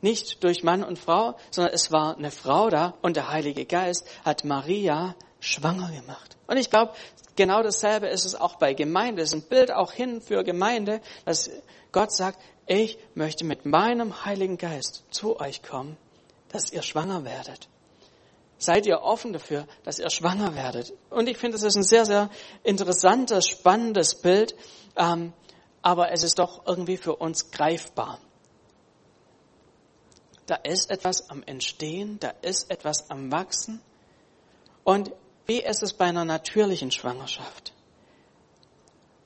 Nicht 0.00 0.42
durch 0.42 0.62
Mann 0.62 0.82
und 0.82 0.98
Frau, 0.98 1.36
sondern 1.50 1.74
es 1.74 1.92
war 1.92 2.16
eine 2.16 2.30
Frau 2.30 2.70
da 2.70 2.94
und 3.02 3.16
der 3.16 3.30
Heilige 3.30 3.66
Geist 3.66 4.06
hat 4.24 4.44
Maria 4.44 5.14
schwanger 5.40 5.90
gemacht. 5.90 6.36
Und 6.46 6.56
ich 6.56 6.70
glaube, 6.70 6.94
genau 7.36 7.62
dasselbe 7.62 8.08
ist 8.08 8.24
es 8.24 8.34
auch 8.34 8.56
bei 8.56 8.74
Gemeinde. 8.74 9.22
Es 9.22 9.32
ist 9.32 9.44
ein 9.44 9.48
Bild 9.48 9.70
auch 9.70 9.92
hin 9.92 10.20
für 10.20 10.42
Gemeinde, 10.42 11.00
dass 11.24 11.50
Gott 11.92 12.12
sagt, 12.12 12.40
ich 12.66 12.98
möchte 13.14 13.44
mit 13.44 13.66
meinem 13.66 14.24
Heiligen 14.24 14.56
Geist 14.56 15.04
zu 15.10 15.38
euch 15.38 15.62
kommen, 15.62 15.96
dass 16.48 16.72
ihr 16.72 16.82
schwanger 16.82 17.24
werdet 17.24 17.68
seid 18.60 18.86
ihr 18.86 19.00
offen 19.02 19.32
dafür, 19.32 19.66
dass 19.82 19.98
ihr 19.98 20.10
schwanger 20.10 20.54
werdet. 20.54 20.92
Und 21.08 21.28
ich 21.28 21.38
finde, 21.38 21.56
das 21.56 21.64
ist 21.64 21.76
ein 21.76 21.82
sehr, 21.82 22.04
sehr 22.04 22.30
interessantes, 22.62 23.48
spannendes 23.48 24.20
Bild, 24.20 24.54
ähm, 24.96 25.32
aber 25.82 26.12
es 26.12 26.22
ist 26.22 26.38
doch 26.38 26.66
irgendwie 26.66 26.98
für 26.98 27.16
uns 27.16 27.50
greifbar. 27.50 28.20
Da 30.46 30.56
ist 30.56 30.90
etwas 30.90 31.30
am 31.30 31.42
Entstehen, 31.42 32.18
da 32.20 32.30
ist 32.42 32.70
etwas 32.70 33.08
am 33.10 33.32
Wachsen. 33.32 33.80
Und 34.84 35.10
wie 35.46 35.60
ist 35.60 35.82
es 35.82 35.94
bei 35.94 36.04
einer 36.04 36.24
natürlichen 36.24 36.90
Schwangerschaft? 36.90 37.72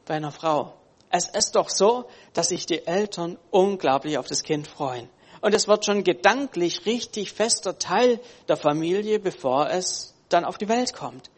Bei 0.07 0.15
einer 0.15 0.31
Frau. 0.31 0.75
Es 1.11 1.29
ist 1.29 1.57
doch 1.57 1.71
so, 1.71 2.09
dass 2.35 2.49
sich 2.49 2.67
die 2.67 2.87
Eltern 2.87 3.39
unglaublich 3.51 4.17
auf 4.19 4.27
das 4.27 4.43
Kind 4.43 4.69
freuen 4.69 5.09
und 5.45 5.55
es 5.55 5.69
wird 5.69 5.85
schon 5.85 6.05
gedanklich 6.05 6.87
richtig 6.87 7.35
fester 7.35 7.79
Teil 7.79 8.19
der 8.49 8.57
Familie, 8.57 9.19
bevor 9.19 9.69
es 9.69 10.15
dann 10.31 10.43
auf 10.43 10.57
die 10.57 10.71
Welt 10.71 10.95
kommt. 10.95 11.31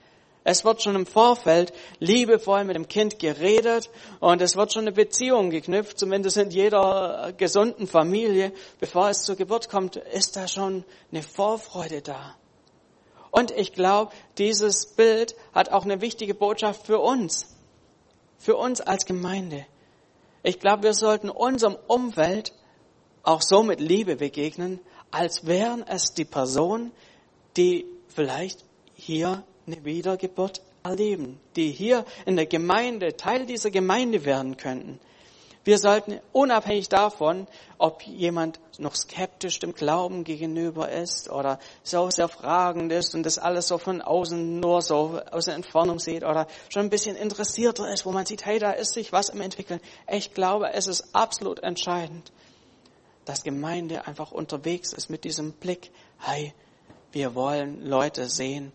Es 0.44 0.64
wird 0.64 0.80
schon 0.80 0.94
im 0.94 1.06
Vorfeld 1.06 1.72
liebevoll 1.98 2.62
mit 2.62 2.76
dem 2.76 2.86
Kind 2.86 3.18
geredet 3.18 3.90
und 4.20 4.40
es 4.40 4.54
wird 4.54 4.72
schon 4.72 4.82
eine 4.82 4.92
Beziehung 4.92 5.50
geknüpft, 5.50 5.98
zumindest 5.98 6.36
in 6.36 6.50
jeder 6.50 7.32
gesunden 7.36 7.88
Familie. 7.88 8.52
Bevor 8.78 9.10
es 9.10 9.25
zur 9.25 9.34
Geburt 9.34 9.68
kommt, 9.68 9.96
ist 9.96 10.36
da 10.36 10.46
schon 10.46 10.84
eine 11.10 11.25
Vorfreude 11.25 12.00
da. 12.00 12.36
Und 13.32 13.50
ich 13.50 13.72
glaube, 13.72 14.12
dieses 14.38 14.86
Bild 14.86 15.34
hat 15.52 15.72
auch 15.72 15.84
eine 15.84 16.00
wichtige 16.00 16.34
Botschaft 16.34 16.86
für 16.86 17.00
uns, 17.00 17.56
für 18.38 18.54
uns 18.54 18.80
als 18.80 19.04
Gemeinde. 19.04 19.66
Ich 20.44 20.60
glaube, 20.60 20.84
wir 20.84 20.94
sollten 20.94 21.28
unserem 21.28 21.76
Umfeld 21.88 22.52
auch 23.26 23.42
so 23.42 23.62
mit 23.62 23.80
Liebe 23.80 24.16
begegnen, 24.16 24.80
als 25.11 25.47
wären 25.47 25.85
es 25.87 26.14
die 26.14 26.25
Personen, 26.25 26.92
die 27.56 27.85
vielleicht 28.09 28.64
hier 28.95 29.42
eine 29.66 29.85
Wiedergeburt 29.85 30.62
erleben, 30.85 31.40
die 31.56 31.71
hier 31.71 32.04
in 32.25 32.37
der 32.37 32.47
Gemeinde, 32.47 33.16
Teil 33.16 33.47
dieser 33.47 33.71
Gemeinde 33.71 34.25
werden 34.25 34.56
könnten. 34.56 35.00
Wir 35.64 35.78
sollten 35.78 36.21
unabhängig 36.33 36.88
davon, 36.88 37.49
ob 37.78 38.02
jemand 38.02 38.61
noch 38.78 38.95
skeptisch 38.95 39.59
dem 39.59 39.75
Glauben 39.75 40.23
gegenüber 40.23 40.88
ist 40.92 41.28
oder 41.28 41.59
so 41.83 42.09
sehr 42.09 42.28
fragend 42.28 42.92
ist 42.92 43.16
und 43.16 43.25
das 43.25 43.38
alles 43.38 43.66
so 43.66 43.76
von 43.76 44.00
außen 44.00 44.61
nur 44.61 44.80
so 44.80 45.21
aus 45.33 45.47
der 45.47 45.56
Entfernung 45.56 45.99
sieht 45.99 46.23
oder 46.23 46.47
schon 46.68 46.83
ein 46.83 46.90
bisschen 46.90 47.16
interessierter 47.16 47.92
ist, 47.92 48.06
wo 48.06 48.12
man 48.12 48.26
sieht, 48.26 48.47
hey, 48.47 48.61
da 48.61 48.71
ist 48.71 48.95
sich 48.95 49.12
was 49.12 49.28
im 49.30 49.40
Entwickeln. 49.40 49.80
Ich 50.09 50.35
glaube, 50.35 50.73
es 50.73 50.87
ist 50.87 51.12
absolut 51.12 51.59
entscheidend, 51.64 52.30
dass 53.26 53.42
Gemeinde 53.42 54.06
einfach 54.06 54.33
unterwegs 54.33 54.95
ist 54.95 55.11
mit 55.11 55.25
diesem 55.25 55.52
Blick, 55.52 55.90
hey, 56.18 56.54
wir 57.12 57.35
wollen 57.35 57.85
Leute 57.85 58.28
sehen, 58.30 58.73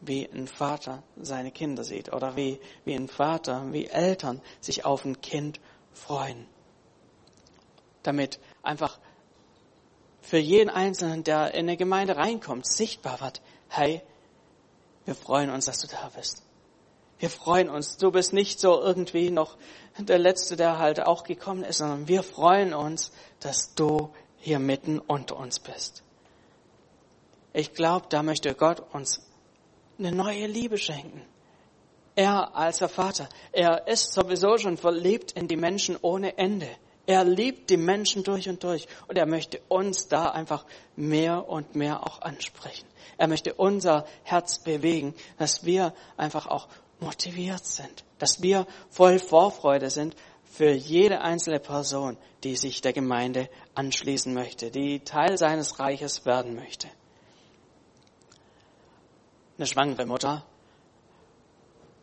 wie 0.00 0.28
ein 0.28 0.48
Vater 0.48 1.02
seine 1.16 1.52
Kinder 1.52 1.84
sieht 1.84 2.12
oder 2.12 2.36
wie, 2.36 2.60
wie 2.84 2.94
ein 2.94 3.08
Vater, 3.08 3.72
wie 3.72 3.86
Eltern 3.86 4.42
sich 4.60 4.84
auf 4.84 5.04
ein 5.04 5.20
Kind 5.20 5.60
freuen. 5.92 6.46
Damit 8.02 8.40
einfach 8.62 8.98
für 10.20 10.38
jeden 10.38 10.70
Einzelnen, 10.70 11.22
der 11.22 11.54
in 11.54 11.68
eine 11.68 11.76
Gemeinde 11.76 12.16
reinkommt, 12.16 12.66
sichtbar 12.66 13.20
wird, 13.20 13.40
hey, 13.68 14.02
wir 15.04 15.14
freuen 15.14 15.50
uns, 15.50 15.66
dass 15.66 15.78
du 15.78 15.86
da 15.86 16.10
bist. 16.14 16.42
Wir 17.22 17.30
freuen 17.30 17.70
uns. 17.70 17.98
Du 17.98 18.10
bist 18.10 18.32
nicht 18.32 18.58
so 18.58 18.82
irgendwie 18.82 19.30
noch 19.30 19.56
der 19.96 20.18
Letzte, 20.18 20.56
der 20.56 20.80
halt 20.80 20.98
auch 20.98 21.22
gekommen 21.22 21.62
ist, 21.62 21.78
sondern 21.78 22.08
wir 22.08 22.24
freuen 22.24 22.74
uns, 22.74 23.12
dass 23.38 23.76
du 23.76 24.12
hier 24.38 24.58
mitten 24.58 24.98
unter 24.98 25.36
uns 25.36 25.60
bist. 25.60 26.02
Ich 27.52 27.74
glaube, 27.74 28.06
da 28.08 28.24
möchte 28.24 28.52
Gott 28.56 28.82
uns 28.92 29.24
eine 30.00 30.10
neue 30.10 30.48
Liebe 30.48 30.78
schenken. 30.78 31.22
Er 32.16 32.56
als 32.56 32.78
der 32.78 32.88
Vater, 32.88 33.28
er 33.52 33.86
ist 33.86 34.14
sowieso 34.14 34.58
schon 34.58 34.76
verliebt 34.76 35.30
in 35.30 35.46
die 35.46 35.56
Menschen 35.56 35.96
ohne 36.02 36.36
Ende. 36.38 36.66
Er 37.06 37.22
liebt 37.22 37.70
die 37.70 37.76
Menschen 37.76 38.24
durch 38.24 38.48
und 38.48 38.64
durch 38.64 38.88
und 39.06 39.16
er 39.16 39.26
möchte 39.26 39.60
uns 39.68 40.08
da 40.08 40.30
einfach 40.30 40.66
mehr 40.96 41.48
und 41.48 41.76
mehr 41.76 42.04
auch 42.04 42.20
ansprechen. 42.20 42.88
Er 43.16 43.28
möchte 43.28 43.54
unser 43.54 44.06
Herz 44.24 44.58
bewegen, 44.58 45.14
dass 45.38 45.64
wir 45.64 45.94
einfach 46.16 46.48
auch 46.48 46.66
motiviert 47.02 47.64
sind, 47.66 48.04
dass 48.18 48.42
wir 48.42 48.66
voll 48.90 49.18
Vorfreude 49.18 49.90
sind 49.90 50.16
für 50.44 50.70
jede 50.70 51.20
einzelne 51.20 51.60
Person, 51.60 52.16
die 52.44 52.56
sich 52.56 52.80
der 52.80 52.92
Gemeinde 52.92 53.48
anschließen 53.74 54.32
möchte, 54.32 54.70
die 54.70 55.00
Teil 55.00 55.38
seines 55.38 55.78
Reiches 55.78 56.24
werden 56.24 56.54
möchte. 56.54 56.88
Eine 59.56 59.66
schwangere 59.66 60.06
Mutter, 60.06 60.44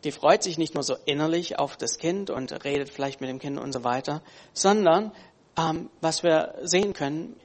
die 0.04 0.12
freut 0.12 0.42
sich 0.42 0.56
nicht 0.56 0.74
nur 0.74 0.82
so 0.82 0.96
innerlich 1.04 1.58
auf 1.58 1.76
das 1.76 1.98
Kind 1.98 2.30
und 2.30 2.64
redet 2.64 2.90
vielleicht 2.90 3.20
mit 3.20 3.28
dem 3.28 3.38
Kind 3.38 3.58
und 3.58 3.72
so 3.72 3.84
weiter, 3.84 4.22
sondern 4.52 5.12
ähm, 5.58 5.90
was 6.00 6.22
wir 6.22 6.54
sehen 6.62 6.92
können 6.92 7.36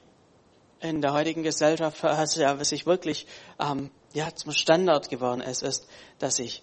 in 0.80 1.00
der 1.02 1.12
heutigen 1.12 1.42
Gesellschaft, 1.42 2.02
was 2.02 2.32
sich 2.68 2.86
wirklich 2.86 3.26
ähm, 3.60 3.90
ja 4.14 4.34
zum 4.34 4.52
Standard 4.52 5.08
geworden 5.08 5.40
ist, 5.40 5.62
ist, 5.62 5.86
dass 6.18 6.36
sich 6.36 6.62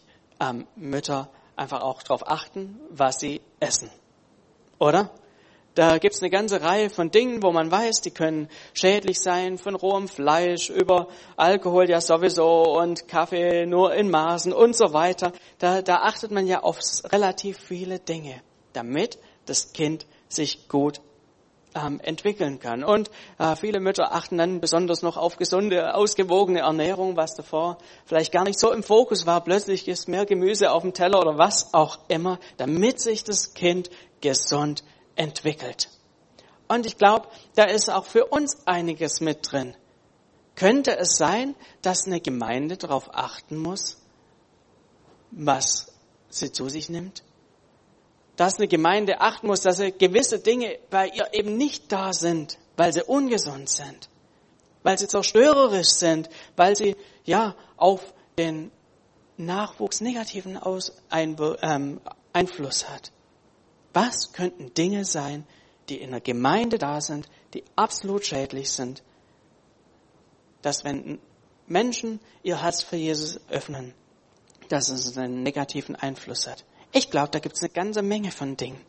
ähm, 0.50 0.68
Mütter 0.76 1.30
einfach 1.56 1.82
auch 1.82 2.04
darauf 2.04 2.28
achten, 2.28 2.80
was 2.90 3.20
sie 3.20 3.42
essen. 3.60 3.90
Oder? 4.80 5.12
Da 5.76 5.98
gibt's 5.98 6.22
eine 6.22 6.30
ganze 6.30 6.62
Reihe 6.62 6.92
von 6.92 7.10
Dingen, 7.10 7.42
wo 7.42 7.52
man 7.52 7.72
weiß, 7.72 8.02
die 8.02 8.12
können 8.12 8.48
schädlich 8.74 9.20
sein, 9.20 9.58
von 9.58 9.74
rohem 9.74 10.08
Fleisch 10.08 10.70
über 10.70 11.08
Alkohol 11.36 11.90
ja 11.90 12.00
sowieso 12.00 12.78
und 12.78 13.08
Kaffee 13.08 13.66
nur 13.66 13.96
in 13.96 14.12
Maßen 14.12 14.54
und 14.54 14.76
so 14.76 14.94
weiter. 14.94 15.32
Da, 15.58 15.82
da 15.82 16.02
achtet 16.04 16.30
man 16.30 16.46
ja 16.46 16.62
auf 16.62 16.80
relativ 17.12 17.58
viele 17.58 17.98
Dinge, 17.98 18.40
damit 18.74 19.18
das 19.46 19.74
Kind 19.74 20.06
sich 20.30 20.68
gut 20.68 21.02
ähm, 21.76 22.00
entwickeln 22.02 22.60
kann. 22.60 22.84
Und 22.84 23.10
äh, 23.38 23.56
viele 23.56 23.80
Mütter 23.80 24.14
achten 24.14 24.38
dann 24.38 24.60
besonders 24.60 25.02
noch 25.02 25.18
auf 25.18 25.38
gesunde, 25.38 25.96
ausgewogene 25.96 26.60
Ernährung, 26.60 27.16
was 27.16 27.36
davor 27.36 27.78
vielleicht 28.06 28.32
gar 28.32 28.44
nicht 28.44 28.60
so 28.60 28.72
im 28.72 28.84
Fokus 28.84 29.26
war. 29.26 29.44
Plötzlich 29.44 29.88
ist 29.88 30.08
mehr 30.08 30.26
Gemüse 30.26 30.72
auf 30.72 30.84
dem 30.84 30.94
Teller 30.94 31.20
oder 31.20 31.38
was 31.38 31.74
auch 31.74 32.00
immer, 32.08 32.40
damit 32.58 33.00
sich 33.00 33.24
das 33.24 33.54
Kind 33.54 33.90
gesund 34.22 34.84
entwickelt. 35.16 35.90
Und 36.68 36.86
ich 36.86 36.98
glaube, 36.98 37.28
da 37.56 37.66
ist 37.66 37.90
auch 37.90 38.06
für 38.06 38.26
uns 38.26 38.66
einiges 38.66 39.22
mit 39.22 39.52
drin. 39.52 39.76
Könnte 40.56 40.98
es 40.98 41.18
sein, 41.18 41.56
dass 41.82 42.06
eine 42.06 42.22
Gemeinde 42.22 42.78
darauf 42.78 43.10
achten 43.14 43.58
muss, 43.58 43.98
was 45.32 45.92
sie 46.30 46.52
zu 46.52 46.70
sich 46.70 46.90
nimmt? 46.90 47.24
Dass 48.36 48.58
eine 48.58 48.68
Gemeinde 48.68 49.22
achten 49.22 49.48
muss, 49.48 49.62
dass 49.62 49.78
gewisse 49.78 50.40
Dinge 50.40 50.78
bei 50.90 51.08
ihr 51.08 51.34
eben 51.34 51.58
nicht 51.58 51.92
da 51.92 52.14
sind, 52.14 52.58
weil 52.78 52.92
sie 52.92 53.04
ungesund 53.04 53.70
sind, 53.70 54.10
weil 54.82 54.98
sie 54.98 55.08
zerstörerisch 55.08 55.90
sind, 55.90 56.30
weil 56.56 56.76
sie 56.76 56.96
ja 57.26 57.56
auf 57.78 58.14
den 58.38 58.72
Nachwuchs 59.38 60.02
negativen 60.02 60.58
Aus 60.58 60.94
ein, 61.10 61.36
ähm, 61.62 62.02
Einfluss 62.34 62.90
hat. 62.90 63.12
Was 63.94 64.34
könnten 64.34 64.74
Dinge 64.74 65.06
sein, 65.06 65.46
die 65.90 66.02
in 66.02 66.12
der 66.12 66.22
Gemeinde 66.22 66.78
da 66.78 67.02
sind, 67.02 67.28
die 67.54 67.64
absolut 67.76 68.26
schädlich 68.26 68.72
sind, 68.72 69.04
dass 70.62 70.84
wenn 70.84 71.20
Menschen 71.68 72.20
ihr 72.42 72.62
Herz 72.62 72.82
für 72.84 72.96
Jesus 72.96 73.40
öffnen, 73.50 73.94
dass 74.70 74.90
es 74.90 75.18
einen 75.18 75.44
negativen 75.44 75.96
Einfluss 75.96 76.48
hat. 76.48 76.64
Ich 76.94 77.10
glaube, 77.10 77.30
da 77.30 77.40
gibt 77.40 77.56
es 77.56 77.62
eine 77.64 77.72
ganze 77.72 78.04
Menge 78.04 78.32
von 78.32 78.56
Dingen. 78.56 78.80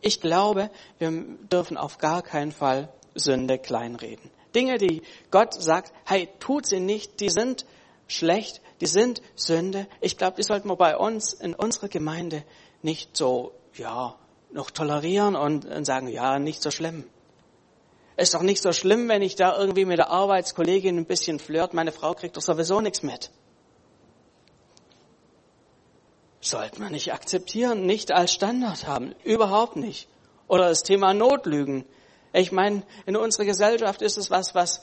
Ich 0.00 0.20
glaube, 0.20 0.70
wir 0.98 1.10
dürfen 1.10 1.76
auf 1.76 1.98
gar 1.98 2.22
keinen 2.22 2.52
Fall 2.52 2.88
Sünde 3.14 3.58
kleinreden. 3.58 4.30
Dinge, 4.54 4.78
die 4.78 5.02
Gott 5.30 5.54
sagt, 5.54 5.92
hey, 6.04 6.28
tut 6.40 6.66
sie 6.66 6.80
nicht, 6.80 7.20
die 7.20 7.30
sind 7.30 7.64
schlecht, 8.08 8.60
die 8.80 8.86
sind 8.86 9.22
Sünde. 9.36 9.86
Ich 10.00 10.16
glaube, 10.16 10.36
die 10.36 10.42
sollten 10.42 10.68
wir 10.68 10.76
bei 10.76 10.96
uns 10.96 11.32
in 11.32 11.54
unserer 11.54 11.88
Gemeinde 11.88 12.42
nicht 12.82 13.16
so, 13.16 13.52
ja, 13.74 14.16
noch 14.52 14.70
tolerieren 14.70 15.36
und, 15.36 15.66
sagen, 15.84 16.08
ja, 16.08 16.38
nicht 16.38 16.62
so 16.62 16.70
schlimm. 16.70 17.04
Ist 18.16 18.34
doch 18.34 18.42
nicht 18.42 18.62
so 18.62 18.72
schlimm, 18.72 19.08
wenn 19.08 19.22
ich 19.22 19.36
da 19.36 19.56
irgendwie 19.56 19.84
mit 19.84 19.98
der 19.98 20.10
Arbeitskollegin 20.10 20.96
ein 20.96 21.06
bisschen 21.06 21.38
flirt. 21.38 21.72
Meine 21.72 21.92
Frau 21.92 22.14
kriegt 22.14 22.36
doch 22.36 22.42
sowieso 22.42 22.80
nichts 22.80 23.02
mit. 23.02 23.30
Sollte 26.48 26.80
man 26.80 26.92
nicht 26.92 27.12
akzeptieren, 27.12 27.84
nicht 27.84 28.10
als 28.10 28.32
Standard 28.32 28.86
haben. 28.86 29.14
Überhaupt 29.22 29.76
nicht. 29.76 30.08
Oder 30.46 30.70
das 30.70 30.82
Thema 30.82 31.12
Notlügen. 31.12 31.84
Ich 32.32 32.52
meine, 32.52 32.84
in 33.04 33.18
unserer 33.18 33.44
Gesellschaft 33.44 34.00
ist 34.00 34.16
es 34.16 34.30
was, 34.30 34.54
was 34.54 34.80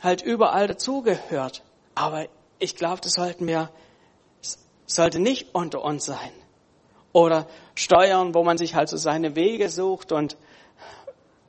halt 0.00 0.22
überall 0.22 0.68
dazugehört. 0.68 1.64
Aber 1.96 2.28
ich 2.60 2.76
glaube, 2.76 3.00
das 3.00 3.14
sollten 3.14 3.48
wir, 3.48 3.70
sollte 4.86 5.18
nicht 5.18 5.52
unter 5.52 5.82
uns 5.82 6.04
sein. 6.04 6.30
Oder 7.12 7.48
Steuern, 7.74 8.32
wo 8.32 8.44
man 8.44 8.56
sich 8.56 8.76
halt 8.76 8.88
so 8.88 8.98
seine 8.98 9.34
Wege 9.34 9.68
sucht 9.68 10.12
und 10.12 10.36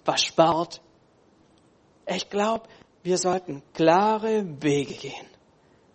was 0.06 0.24
spart. 0.24 0.82
Ich 2.08 2.32
glaube, 2.32 2.68
wir 3.04 3.20
sollten 3.20 3.62
klare 3.76 4.44
Wege 4.60 4.96
gehen. 4.96 5.28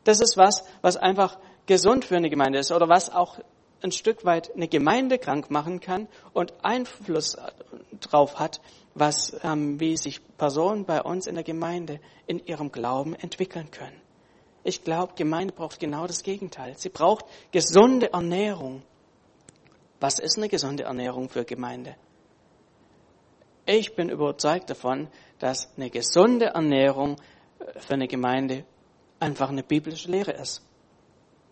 Das 0.05 0.21
ist 0.21 0.37
was, 0.37 0.62
was 0.83 0.97
einfach 0.97 1.37
gesund 1.66 2.04
für 2.04 2.16
eine 2.16 2.30
Gemeinde 2.30 2.58
ist 2.58 2.73
oder 2.73 2.88
was 2.88 3.11
auch 3.11 3.38
ein 3.82 3.92
Stück 3.92 4.25
weit 4.25 4.54
eine 4.54 4.68
Gemeinde 4.68 5.18
krank 5.18 5.50
machen 5.50 5.80
kann 5.80 6.08
und 6.32 6.54
Einfluss 6.64 7.37
drauf 8.00 8.38
hat, 8.38 8.61
was, 8.94 9.37
ähm, 9.42 9.78
wie 9.78 9.96
sich 9.96 10.20
Personen 10.38 10.85
bei 10.85 11.02
uns 11.02 11.26
in 11.26 11.35
der 11.35 11.44
Gemeinde 11.44 12.00
in 12.26 12.44
ihrem 12.44 12.73
Glauben 12.73 13.14
entwickeln 13.14 13.70
können. 13.70 14.00
Ich 14.64 14.82
glaube, 14.82 15.12
Gemeinde 15.14 15.54
braucht 15.54 15.78
genau 15.78 16.06
das 16.06 16.23
Gegenteil. 16.23 16.75
Sie 16.76 16.88
braucht 16.88 17.26
gesunde 17.52 18.12
Ernährung. 18.12 18.82
Was 20.00 20.18
ist 20.18 20.38
eine 20.38 20.49
gesunde 20.49 20.85
Ernährung 20.85 21.28
für 21.28 21.44
Gemeinde? 21.44 21.94
Ich 23.64 23.94
bin 23.94 24.08
überzeugt 24.08 24.70
davon, 24.70 25.08
dass 25.38 25.68
eine 25.76 25.90
gesunde 25.90 26.46
Ernährung 26.46 27.16
äh, 27.58 27.78
für 27.78 27.94
eine 27.94 28.08
Gemeinde 28.08 28.64
einfach 29.20 29.50
eine 29.50 29.62
biblische 29.62 30.11
Lehre 30.11 30.32
ist. 30.32 30.65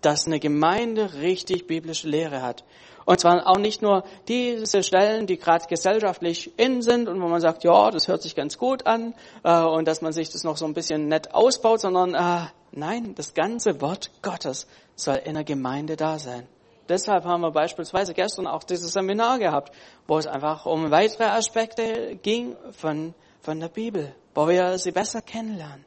Dass 0.05 0.27
eine 0.27 0.39
Gemeinde 0.39 1.15
richtig 1.15 1.67
biblische 1.67 2.09
Lehre 2.09 2.43
hat. 2.43 2.65
Und 3.07 3.21
zwar 3.21 3.47
auch 3.47 3.59
nicht 3.59 3.83
nur 3.83 4.05
diese 4.29 4.83
Stellen, 4.83 5.27
die 5.27 5.39
gerade 5.39 5.67
gesellschaftlich 5.67 6.59
in 6.59 6.83
sind 6.83 7.09
und 7.09 7.21
wo 7.21 7.29
man 7.29 7.41
sagt, 7.41 7.65
ja, 7.65 7.91
das 7.91 8.09
hört 8.09 8.23
sich 8.23 8.35
ganz 8.35 8.59
gut 8.59 8.87
an 8.87 9.15
äh, 9.43 9.63
und 9.63 9.87
dass 9.87 10.01
man 10.01 10.13
sich 10.13 10.31
das 10.31 10.45
noch 10.45 10.57
so 10.57 10.65
ein 10.65 10.75
bisschen 10.75 11.09
nett 11.09 11.35
ausbaut, 11.35 11.81
sondern 11.81 12.15
äh, 12.15 12.47
nein, 12.73 13.15
das 13.15 13.35
ganze 13.35 13.81
Wort 13.81 14.11
Gottes 14.23 14.67
soll 14.97 15.21
in 15.25 15.35
der 15.35 15.45
Gemeinde 15.45 15.97
da 15.97 16.19
sein. 16.19 16.47
Deshalb 16.89 17.25
haben 17.25 17.41
wir 17.41 17.51
beispielsweise 17.51 18.13
gestern 18.13 18.47
auch 18.47 18.63
dieses 18.63 18.93
Seminar 18.93 19.39
gehabt, 19.39 19.75
wo 20.07 20.19
es 20.19 20.27
einfach 20.27 20.67
um 20.67 20.91
weitere 20.91 21.25
Aspekte 21.25 22.17
ging 22.23 22.57
von, 22.73 23.15
von 23.41 23.59
der 23.59 23.69
Bibel, 23.69 24.15
wo 24.35 24.49
wir 24.49 24.79
sie 24.79 24.93
besser 24.93 25.23
kennenlernen. 25.23 25.85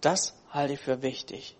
Das 0.00 0.34
halte 0.50 0.74
ich 0.74 0.80
für 0.80 1.02
wichtig. 1.02 1.56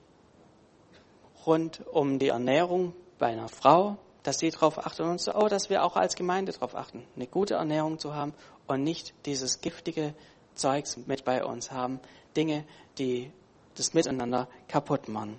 Rund 1.46 1.87
um 1.87 2.18
die 2.18 2.29
Ernährung 2.29 2.94
bei 3.18 3.29
einer 3.29 3.49
Frau, 3.49 3.99
dass 4.22 4.38
sie 4.38 4.51
darauf 4.51 4.79
achtet 4.85 5.07
und 5.07 5.20
so, 5.20 5.35
oh, 5.35 5.49
dass 5.49 5.70
wir 5.70 5.85
auch 5.85 5.96
als 5.96 6.16
Gemeinde 6.16 6.53
darauf 6.53 6.75
achten, 6.75 7.07
eine 7.14 7.27
gute 7.27 7.55
Ernährung 7.55 7.99
zu 7.99 8.14
haben 8.14 8.35
und 8.66 8.83
nicht 8.83 9.14
dieses 9.25 9.61
giftige 9.61 10.14
Zeugs 10.55 10.96
mit 10.96 11.25
bei 11.25 11.44
uns 11.44 11.70
haben, 11.70 12.01
Dinge, 12.37 12.64
die 12.99 13.31
das 13.77 13.94
Miteinander 13.94 14.49
kaputt 14.68 15.09
machen. 15.09 15.38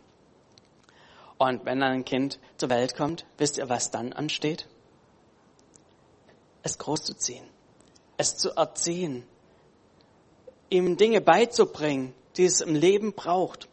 Und 1.38 1.66
wenn 1.66 1.80
dann 1.80 1.92
ein 1.92 2.06
Kind 2.06 2.40
zur 2.58 2.70
Welt 2.70 2.96
kommt, 2.96 3.26
wisst 3.38 3.58
ihr, 3.58 3.70
was 3.70 3.92
dann 3.92 4.14
ansteht? 4.14 4.68
Es 6.64 6.78
großzuziehen, 6.78 7.46
es 8.18 8.38
zu 8.38 8.52
erziehen, 8.56 9.24
ihm 10.70 10.98
Dinge 10.98 11.22
beizubringen, 11.22 12.14
die 12.38 12.46
es 12.46 12.62
im 12.62 12.76
Leben 12.76 13.14
braucht. 13.14 13.68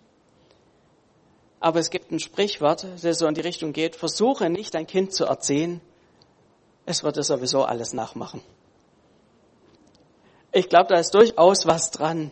Aber 1.60 1.80
es 1.80 1.90
gibt 1.90 2.10
ein 2.10 2.20
Sprichwort, 2.20 2.86
das 3.02 3.18
so 3.18 3.26
in 3.26 3.34
die 3.34 3.40
Richtung 3.40 3.72
geht, 3.72 3.96
versuche 3.96 4.50
nicht 4.50 4.74
dein 4.74 4.86
Kind 4.86 5.12
zu 5.12 5.24
erziehen, 5.24 5.80
es 6.86 7.02
wird 7.02 7.16
es 7.16 7.28
sowieso 7.28 7.64
alles 7.64 7.92
nachmachen. 7.94 8.42
Ich 10.52 10.68
glaube, 10.68 10.88
da 10.94 11.00
ist 11.00 11.14
durchaus 11.14 11.66
was 11.66 11.90
dran. 11.90 12.30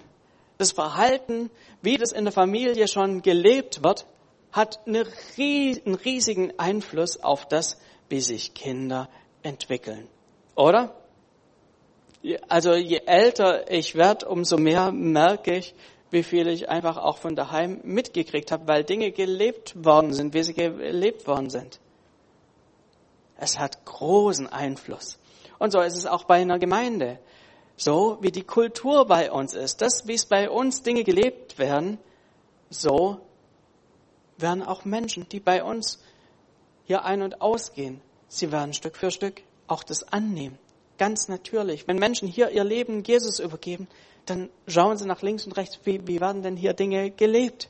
Das 0.59 0.73
Verhalten, 0.73 1.51
wie 1.81 1.97
das 1.97 2.13
in 2.13 2.25
der 2.25 2.33
Familie 2.33 2.87
schon 2.87 3.23
gelebt 3.23 3.83
wird, 3.83 4.07
hat 4.53 4.87
einen 4.87 5.07
riesigen 5.37 6.59
Einfluss 6.59 7.23
auf 7.23 7.49
das, 7.49 7.79
wie 8.09 8.21
sich 8.21 8.55
Kinder 8.55 9.09
entwickeln. 9.43 10.07
Oder? 10.55 10.95
Also 12.49 12.75
je 12.75 13.01
älter 13.07 13.71
ich 13.71 13.97
werde, 13.97 14.29
umso 14.29 14.57
mehr 14.59 14.93
merke 14.93 15.57
ich, 15.57 15.75
wie 16.13 16.23
viel 16.23 16.47
ich 16.49 16.69
einfach 16.69 16.99
auch 16.99 17.19
von 17.19 17.35
daheim 17.35 17.81
mitgekriegt 17.85 18.53
habe, 18.53 18.69
weil 18.69 18.85
Dinge 18.85 19.13
gelebt 19.13 19.85
worden 19.85 20.13
sind, 20.13 20.35
wie 20.35 20.43
sie 20.43 20.55
gelebt 20.55 21.27
worden 21.27 21.51
sind. 21.51 21.81
Es 23.37 23.59
hat 23.59 23.85
großen 23.85 24.47
Einfluss. 24.47 25.19
Und 25.59 25.73
so 25.73 25.81
ist 25.81 25.97
es 25.97 26.07
auch 26.07 26.25
bei 26.25 26.37
einer 26.37 26.59
Gemeinde. 26.59 27.19
So 27.77 28.19
wie 28.21 28.31
die 28.31 28.45
Kultur 28.45 29.07
bei 29.07 29.33
uns 29.33 29.55
ist, 29.55 29.81
das, 29.81 30.07
wie 30.07 30.15
es 30.15 30.27
bei 30.27 30.51
uns 30.51 30.83
Dinge 30.83 31.03
gelebt 31.03 31.59
werden, 31.59 31.99
so 32.69 33.19
werden 34.37 34.63
auch 34.63 34.85
Menschen, 34.85 35.29
die 35.29 35.41
bei 35.41 35.65
uns 35.65 36.03
hier 36.85 37.05
ein- 37.05 37.23
und 37.23 37.41
ausgehen, 37.41 38.01
sie 38.29 38.53
werden 38.53 38.75
Stück 38.75 38.97
für 38.97 39.11
Stück 39.11 39.43
auch 39.67 39.83
das 39.83 40.03
annehmen. 40.03 40.59
Ganz 40.99 41.29
natürlich. 41.29 41.89
Wenn 41.89 41.97
Menschen 41.97 42.29
hier 42.29 42.51
ihr 42.51 42.65
Leben 42.65 43.03
Jesus 43.03 43.41
übergeben, 43.41 43.89
dann 44.27 44.51
schauen 44.67 44.97
sie 44.97 45.07
nach 45.07 45.23
links 45.23 45.47
und 45.47 45.57
rechts, 45.57 45.81
wie, 45.85 46.07
wie 46.07 46.21
werden 46.21 46.43
denn 46.43 46.57
hier 46.57 46.75
Dinge 46.75 47.11
gelebt? 47.11 47.69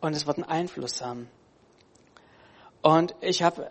Und 0.00 0.14
es 0.14 0.26
wird 0.26 0.38
einen 0.38 0.48
Einfluss 0.48 1.02
haben. 1.02 1.28
Und 2.82 3.14
ich 3.20 3.42
habe 3.42 3.70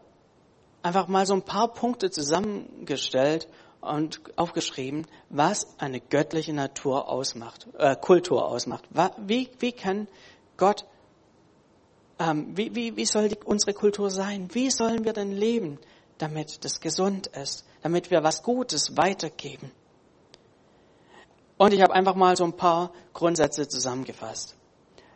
einfach 0.84 1.08
mal 1.08 1.26
so 1.26 1.34
ein 1.34 1.42
paar 1.42 1.74
Punkte 1.74 2.12
zusammengestellt 2.12 3.48
und 3.82 4.22
aufgeschrieben, 4.36 5.08
was 5.30 5.68
eine 5.80 6.00
göttliche 6.00 6.54
Natur 6.54 7.10
ausmacht, 7.10 7.68
äh, 7.78 7.96
Kultur 7.96 8.48
ausmacht. 8.48 8.84
Wie, 9.18 9.50
wie 9.60 9.72
kann 9.72 10.08
Gott, 10.58 10.86
ähm, 12.20 12.58
wie, 12.58 12.76
wie, 12.76 12.96
wie 12.98 13.06
soll 13.06 13.30
die, 13.30 13.38
unsere 13.46 13.74
Kultur 13.74 14.10
sein? 14.10 14.50
Wie 14.54 14.70
sollen 14.70 15.06
wir 15.06 15.14
denn 15.14 15.32
leben, 15.32 15.80
damit 16.18 16.64
das 16.66 16.80
gesund 16.80 17.28
ist, 17.28 17.66
damit 17.82 18.12
wir 18.12 18.24
was 18.24 18.44
Gutes 18.44 18.98
weitergeben? 18.98 19.72
Und 21.58 21.74
ich 21.74 21.82
habe 21.82 21.94
einfach 21.94 22.16
mal 22.16 22.36
so 22.36 22.44
ein 22.44 22.54
paar 22.54 22.92
Grundsätze 23.14 23.68
zusammengefasst. 23.68 24.56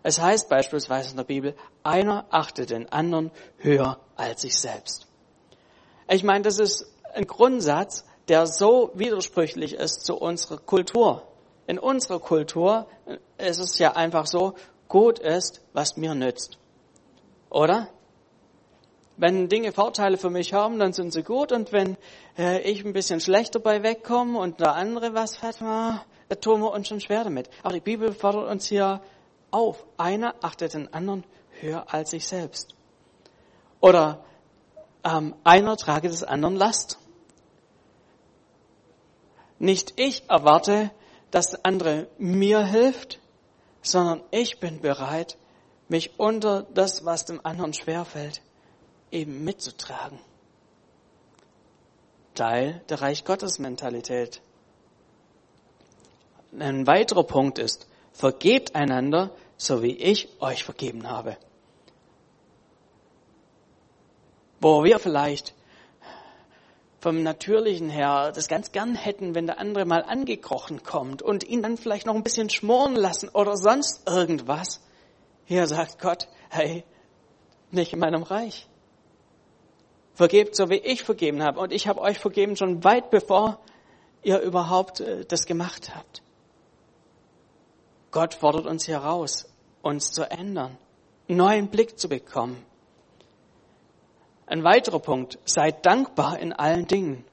Es 0.04 0.22
heißt 0.22 0.50
beispielsweise 0.50 1.12
in 1.12 1.18
der 1.18 1.26
Bibel, 1.26 1.56
einer 1.84 2.26
achtet 2.30 2.70
den 2.70 2.90
anderen 2.92 3.32
höher 3.58 4.00
als 4.16 4.42
sich 4.42 4.58
selbst. 4.58 5.08
Ich 6.08 6.24
meine, 6.24 6.44
das 6.44 6.60
ist 6.60 6.86
ein 7.14 7.28
Grundsatz, 7.28 8.06
der 8.30 8.48
so 8.48 8.92
widersprüchlich 8.94 9.74
ist 9.74 10.06
zu 10.06 10.16
unserer 10.16 10.58
Kultur. 10.58 11.24
In 11.68 11.78
unserer 11.78 12.20
Kultur 12.20 12.88
ist 13.38 13.60
es 13.60 13.78
ja 13.78 13.96
einfach 13.96 14.26
so, 14.26 14.56
gut 14.88 15.20
ist, 15.20 15.62
was 15.74 15.98
mir 15.98 16.16
nützt. 16.16 16.58
Oder? 17.50 17.90
Wenn 19.18 19.50
Dinge 19.50 19.72
Vorteile 19.72 20.18
für 20.18 20.30
mich 20.30 20.54
haben, 20.54 20.80
dann 20.80 20.94
sind 20.94 21.12
sie 21.12 21.24
gut 21.24 21.52
und 21.52 21.72
wenn 21.72 21.98
äh, 22.38 22.62
ich 22.62 22.86
ein 22.86 22.94
bisschen 22.94 23.20
schlechter 23.20 23.60
bei 23.60 23.84
wegkomme 23.84 24.40
und 24.40 24.62
der 24.62 24.76
andere 24.76 25.14
was 25.14 25.42
hat, 25.42 25.62
ah, 25.62 26.06
tun 26.36 26.62
wir 26.62 26.72
uns 26.72 26.88
schon 26.88 27.02
schwer 27.02 27.24
damit. 27.24 27.50
Aber 27.64 27.74
die 27.74 27.80
Bibel 27.80 28.14
fordert 28.14 28.50
uns 28.50 28.68
hier 28.68 29.02
auf. 29.52 29.86
Einer 29.98 30.36
achtet 30.42 30.74
den 30.74 30.94
anderen 30.94 31.24
höher 31.60 31.92
als 31.94 32.12
sich 32.12 32.28
selbst. 32.28 32.76
Oder 33.82 34.24
ähm, 35.04 35.36
einer 35.44 35.78
trage 35.78 36.10
des 36.10 36.24
anderen 36.24 36.56
Last. 36.56 36.98
Nicht 39.58 40.00
ich 40.00 40.30
erwarte, 40.30 40.92
dass 41.32 41.52
der 41.52 41.60
andere 41.64 42.08
mir 42.18 42.64
hilft, 42.66 43.20
sondern 43.82 44.22
ich 44.32 44.60
bin 44.60 44.82
bereit, 44.82 45.38
mich 45.88 46.20
unter 46.20 46.64
das, 46.74 47.06
was 47.06 47.26
dem 47.26 47.46
anderen 47.46 47.74
schwerfällt, 47.74 48.42
eben 49.12 49.44
mitzutragen. 49.44 50.20
Teil 52.36 52.82
der 52.90 53.02
Reich 53.02 53.26
Gottes 53.26 53.60
Mentalität. 53.60 54.42
Ein 56.58 56.88
weiterer 56.88 57.24
Punkt 57.24 57.60
ist, 57.60 57.88
vergebt 58.12 58.76
einander, 58.76 59.32
so 59.58 59.84
wie 59.84 59.96
ich 59.96 60.30
euch 60.40 60.64
vergeben 60.64 61.10
habe. 61.10 61.38
Wo 64.60 64.84
wir 64.84 65.00
vielleicht 65.00 65.54
vom 67.00 67.24
Natürlichen 67.24 67.90
her 67.90 68.32
das 68.34 68.48
ganz 68.48 68.72
gern 68.72 68.96
hätten, 68.96 69.36
wenn 69.36 69.48
der 69.48 69.60
andere 69.60 69.86
mal 69.86 70.04
angekrochen 70.04 70.84
kommt 70.84 71.22
und 71.22 71.44
ihn 71.44 71.62
dann 71.62 71.78
vielleicht 71.78 72.06
noch 72.06 72.16
ein 72.16 72.24
bisschen 72.24 72.50
schmoren 72.50 72.96
lassen 72.96 73.30
oder 73.30 73.56
sonst 73.56 74.08
irgendwas. 74.08 74.82
Hier 75.46 75.66
sagt 75.68 76.00
Gott, 76.00 76.28
hey, 76.50 76.84
nicht 77.72 77.94
in 77.94 78.00
meinem 78.00 78.24
Reich. 78.24 78.68
Vergebt 80.14 80.56
so, 80.56 80.70
wie 80.70 80.76
ich 80.76 81.04
vergeben 81.04 81.42
habe. 81.42 81.62
Und 81.62 81.72
ich 81.72 81.88
habe 81.88 82.02
euch 82.02 82.20
vergeben 82.20 82.58
schon 82.58 82.84
weit 82.84 83.10
bevor 83.10 83.60
ihr 84.22 84.40
überhaupt 84.40 85.00
äh, 85.00 85.24
das 85.26 85.46
gemacht 85.46 85.96
habt. 85.96 86.22
Gott 88.12 88.34
fordert 88.34 88.66
uns 88.66 88.88
heraus, 88.88 89.48
uns 89.82 90.12
zu 90.12 90.30
ändern, 90.30 90.78
neuen 91.28 91.68
Blick 91.68 92.00
zu 92.00 92.10
bekommen. 92.10 92.66
Ein 94.48 94.64
weiterer 94.64 95.00
Punkt, 95.00 95.38
seid 95.46 95.86
dankbar 95.86 96.40
in 96.40 96.54
allen 96.54 96.88
Dingen. 96.88 97.24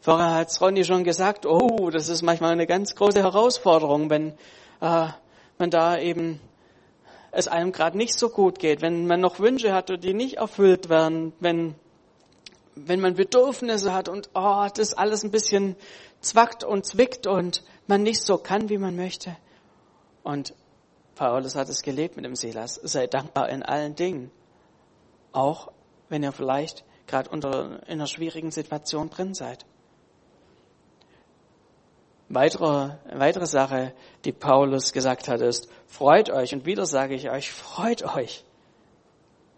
Vorher 0.00 0.34
hat 0.34 0.60
Ronny 0.60 0.84
schon 0.84 1.02
gesagt, 1.02 1.46
oh, 1.46 1.88
das 1.88 2.10
ist 2.10 2.20
manchmal 2.20 2.52
eine 2.52 2.66
ganz 2.66 2.94
große 2.94 3.22
Herausforderung, 3.22 4.10
wenn 4.10 4.34
äh, 4.82 5.08
man 5.56 5.70
da 5.70 5.98
eben 5.98 6.40
es 7.30 7.48
einem 7.48 7.72
gerade 7.72 7.96
nicht 7.96 8.18
so 8.18 8.28
gut 8.28 8.58
geht, 8.58 8.82
wenn 8.82 9.06
man 9.06 9.20
noch 9.20 9.40
Wünsche 9.40 9.72
hat, 9.72 9.88
die 10.04 10.12
nicht 10.12 10.36
erfüllt 10.36 10.90
werden, 10.90 11.32
wenn, 11.40 11.74
wenn 12.74 13.00
man 13.00 13.14
Bedürfnisse 13.14 13.94
hat 13.94 14.10
und 14.10 14.28
oh, 14.34 14.66
das 14.74 14.92
alles 14.92 15.24
ein 15.24 15.30
bisschen 15.30 15.74
zwackt 16.20 16.64
und 16.64 16.84
zwickt 16.84 17.26
und 17.26 17.62
man 17.86 18.02
nicht 18.02 18.20
so 18.20 18.36
kann, 18.36 18.68
wie 18.68 18.78
man 18.78 18.94
möchte. 18.94 19.36
Und 20.24 20.54
Paulus 21.14 21.54
hat 21.54 21.68
es 21.68 21.82
gelebt 21.82 22.16
mit 22.16 22.24
dem 22.24 22.34
Silas. 22.34 22.80
Sei 22.82 23.06
dankbar 23.06 23.48
in 23.50 23.62
allen 23.62 23.94
Dingen. 23.94 24.32
Auch 25.30 25.70
wenn 26.08 26.24
ihr 26.24 26.32
vielleicht 26.32 26.84
gerade 27.06 27.30
unter 27.30 27.82
in 27.86 27.94
einer 27.94 28.06
schwierigen 28.06 28.50
Situation 28.50 29.10
drin 29.10 29.34
seid. 29.34 29.66
Weitere, 32.30 32.96
weitere 33.12 33.46
Sache, 33.46 33.92
die 34.24 34.32
Paulus 34.32 34.92
gesagt 34.92 35.28
hat, 35.28 35.42
ist, 35.42 35.68
freut 35.86 36.30
euch. 36.30 36.54
Und 36.54 36.64
wieder 36.64 36.86
sage 36.86 37.14
ich 37.14 37.30
euch, 37.30 37.52
freut 37.52 38.02
euch. 38.16 38.44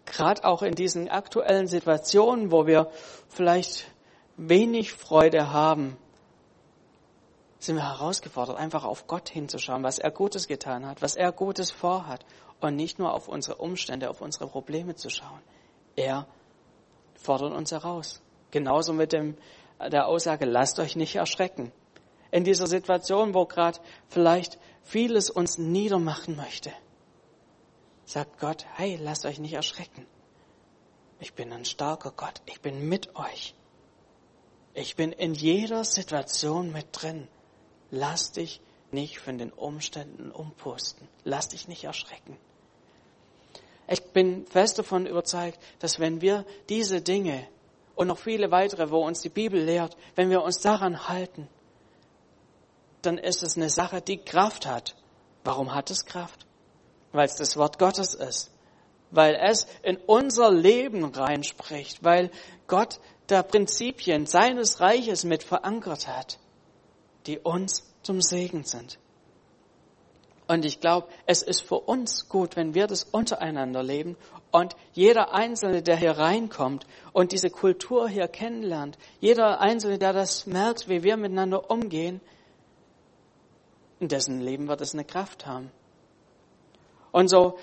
Gerade 0.05 0.45
auch 0.45 0.63
in 0.63 0.75
diesen 0.75 1.09
aktuellen 1.09 1.69
Situationen, 1.69 2.51
wo 2.51 2.67
wir 2.67 2.91
vielleicht 3.29 3.87
wenig 4.37 4.93
Freude 4.93 5.53
haben, 5.53 5.97
sind 7.67 7.77
wir 7.77 7.85
herausgefordert, 7.89 8.57
einfach 8.57 8.85
auf 8.85 9.07
Gott 9.07 9.29
hinzuschauen, 9.29 9.83
was 9.83 9.99
er 9.99 10.11
Gutes 10.11 10.49
getan 10.49 10.87
hat, 10.87 11.03
was 11.03 11.17
er 11.17 11.33
Gutes 11.33 11.71
vorhat 11.71 12.25
und 12.61 12.77
nicht 12.77 12.99
nur 12.99 13.13
auf 13.13 13.29
unsere 13.29 13.57
Umstände, 13.57 14.09
auf 14.09 14.21
unsere 14.21 14.47
Probleme 14.47 14.95
zu 14.95 15.11
schauen. 15.11 15.43
Er 15.97 16.27
fordert 17.15 17.53
uns 17.53 17.73
heraus. 17.73 18.23
Genauso 18.51 18.93
mit 18.93 19.13
dem, 19.13 19.37
der 19.81 20.07
Aussage, 20.07 20.45
lasst 20.45 20.79
euch 20.79 20.97
nicht 20.97 21.17
erschrecken. 21.17 21.73
In 22.31 22.45
dieser 22.45 22.67
Situation, 22.67 23.35
wo 23.35 23.47
gerade 23.47 23.79
vielleicht 24.09 24.59
vieles 24.83 25.31
uns 25.31 25.59
niedermachen 25.59 26.37
möchte, 26.37 26.73
sagt 28.05 28.39
Gott, 28.39 28.65
hey, 28.75 28.99
lasst 29.01 29.27
euch 29.27 29.39
nicht 29.39 29.55
erschrecken. 29.55 30.07
Ich 31.19 31.35
bin 31.35 31.53
ein 31.53 31.65
starker 31.65 32.13
Gott. 32.13 32.43
Ich 32.47 32.61
bin 32.61 32.89
mit 32.89 33.17
euch. 33.17 33.55
Ich 34.75 34.97
bin 34.97 35.13
in 35.13 35.35
jeder 35.35 35.85
Situation 35.85 36.73
mit 36.73 36.89
drin. 36.93 37.29
Lass 37.91 38.33
dich 38.33 38.61
nicht 38.91 39.19
von 39.19 39.39
den 39.39 39.53
Umständen 39.53 40.31
umpusten. 40.31 41.09
Lass 41.25 41.49
dich 41.49 41.69
nicht 41.69 41.85
erschrecken. 41.85 42.37
Ich 43.89 44.03
bin 44.13 44.47
fest 44.47 44.79
davon 44.79 45.07
überzeugt, 45.07 45.59
dass 45.79 46.01
wenn 46.01 46.21
wir 46.21 46.45
diese 46.69 47.01
Dinge 47.01 47.47
und 47.95 48.09
noch 48.09 48.19
viele 48.19 48.51
weitere, 48.51 48.91
wo 48.91 49.05
uns 49.05 49.21
die 49.21 49.29
Bibel 49.29 49.61
lehrt, 49.61 49.97
wenn 50.17 50.31
wir 50.31 50.43
uns 50.43 50.61
daran 50.61 51.09
halten, 51.09 51.49
dann 53.03 53.19
ist 53.19 53.43
es 53.43 53.57
eine 53.57 53.71
Sache, 53.71 54.01
die 54.01 54.19
Kraft 54.19 54.67
hat. 54.67 54.97
Warum 55.45 55.75
hat 55.75 55.91
es 55.91 56.05
Kraft? 56.05 56.47
Weil 57.13 57.27
es 57.27 57.37
das 57.37 57.57
Wort 57.57 57.79
Gottes 57.79 58.15
ist. 58.15 58.51
Weil 59.13 59.37
es 59.37 59.69
in 59.85 59.97
unser 59.97 60.51
Leben 60.51 61.05
reinspricht. 61.05 62.03
Weil 62.03 62.31
Gott 62.67 62.99
da 63.29 63.45
Prinzipien 63.45 64.27
seines 64.27 64.81
Reiches 64.81 65.25
mit 65.25 65.45
verankert 65.45 66.09
hat, 66.09 66.39
die 67.27 67.39
uns 67.39 67.85
zum 68.03 68.21
Segen 68.21 68.65
sind. 68.65 68.99
Und 70.49 70.65
ich 70.65 70.81
glaube, 70.81 71.09
es 71.27 71.43
ist 71.43 71.63
für 71.63 71.81
uns 71.81 72.29
gut, 72.29 72.55
wenn 72.55 72.75
wir 72.75 72.87
das 72.87 73.03
untereinander 73.03 73.83
leben 73.83 74.17
und 74.53 74.77
jeder 74.93 75.35
Einzelne, 75.35 75.83
der 75.83 75.97
hier 75.97 76.13
reinkommt 76.13 76.87
und 77.13 77.33
diese 77.33 77.51
Kultur 77.51 78.09
hier 78.09 78.29
kennenlernt, 78.29 78.97
jeder 79.19 79.61
Einzelne, 79.61 79.99
der 79.99 80.13
das 80.13 80.47
merkt, 80.47 80.89
wie 80.89 81.03
wir 81.03 81.17
miteinander 81.17 81.69
umgehen, 81.69 82.21
in 83.99 84.09
dessen 84.09 84.41
Leben 84.41 84.69
wird 84.69 84.81
es 84.81 84.95
eine 84.95 85.05
Kraft 85.05 85.47
haben. 85.47 85.71
Und 87.11 87.29
so 87.29 87.59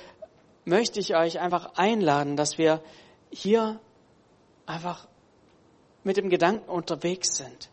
möchte 0.66 1.00
ich 1.00 1.16
euch 1.16 1.40
einfach 1.40 1.76
einladen, 1.76 2.36
dass 2.36 2.58
wir 2.58 2.82
hier 3.30 3.80
einfach 4.66 5.08
mit 6.04 6.18
dem 6.18 6.30
Gedanken 6.30 6.70
unterwegs 6.70 7.38
sind. 7.38 7.70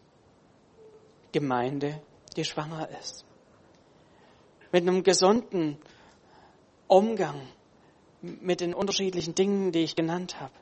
Gemeinde, 1.33 2.01
die 2.37 2.45
schwanger 2.45 2.89
ist 3.01 3.25
mit 4.73 4.83
einem 4.83 5.03
gesunden 5.03 5.79
Umgang 6.87 7.41
mit 8.23 8.61
den 8.61 8.75
unterschiedlichen 8.75 9.35
Dingen, 9.35 9.73
die 9.73 9.81
ich 9.81 9.97
genannt 9.97 10.41
habe. 10.41 10.53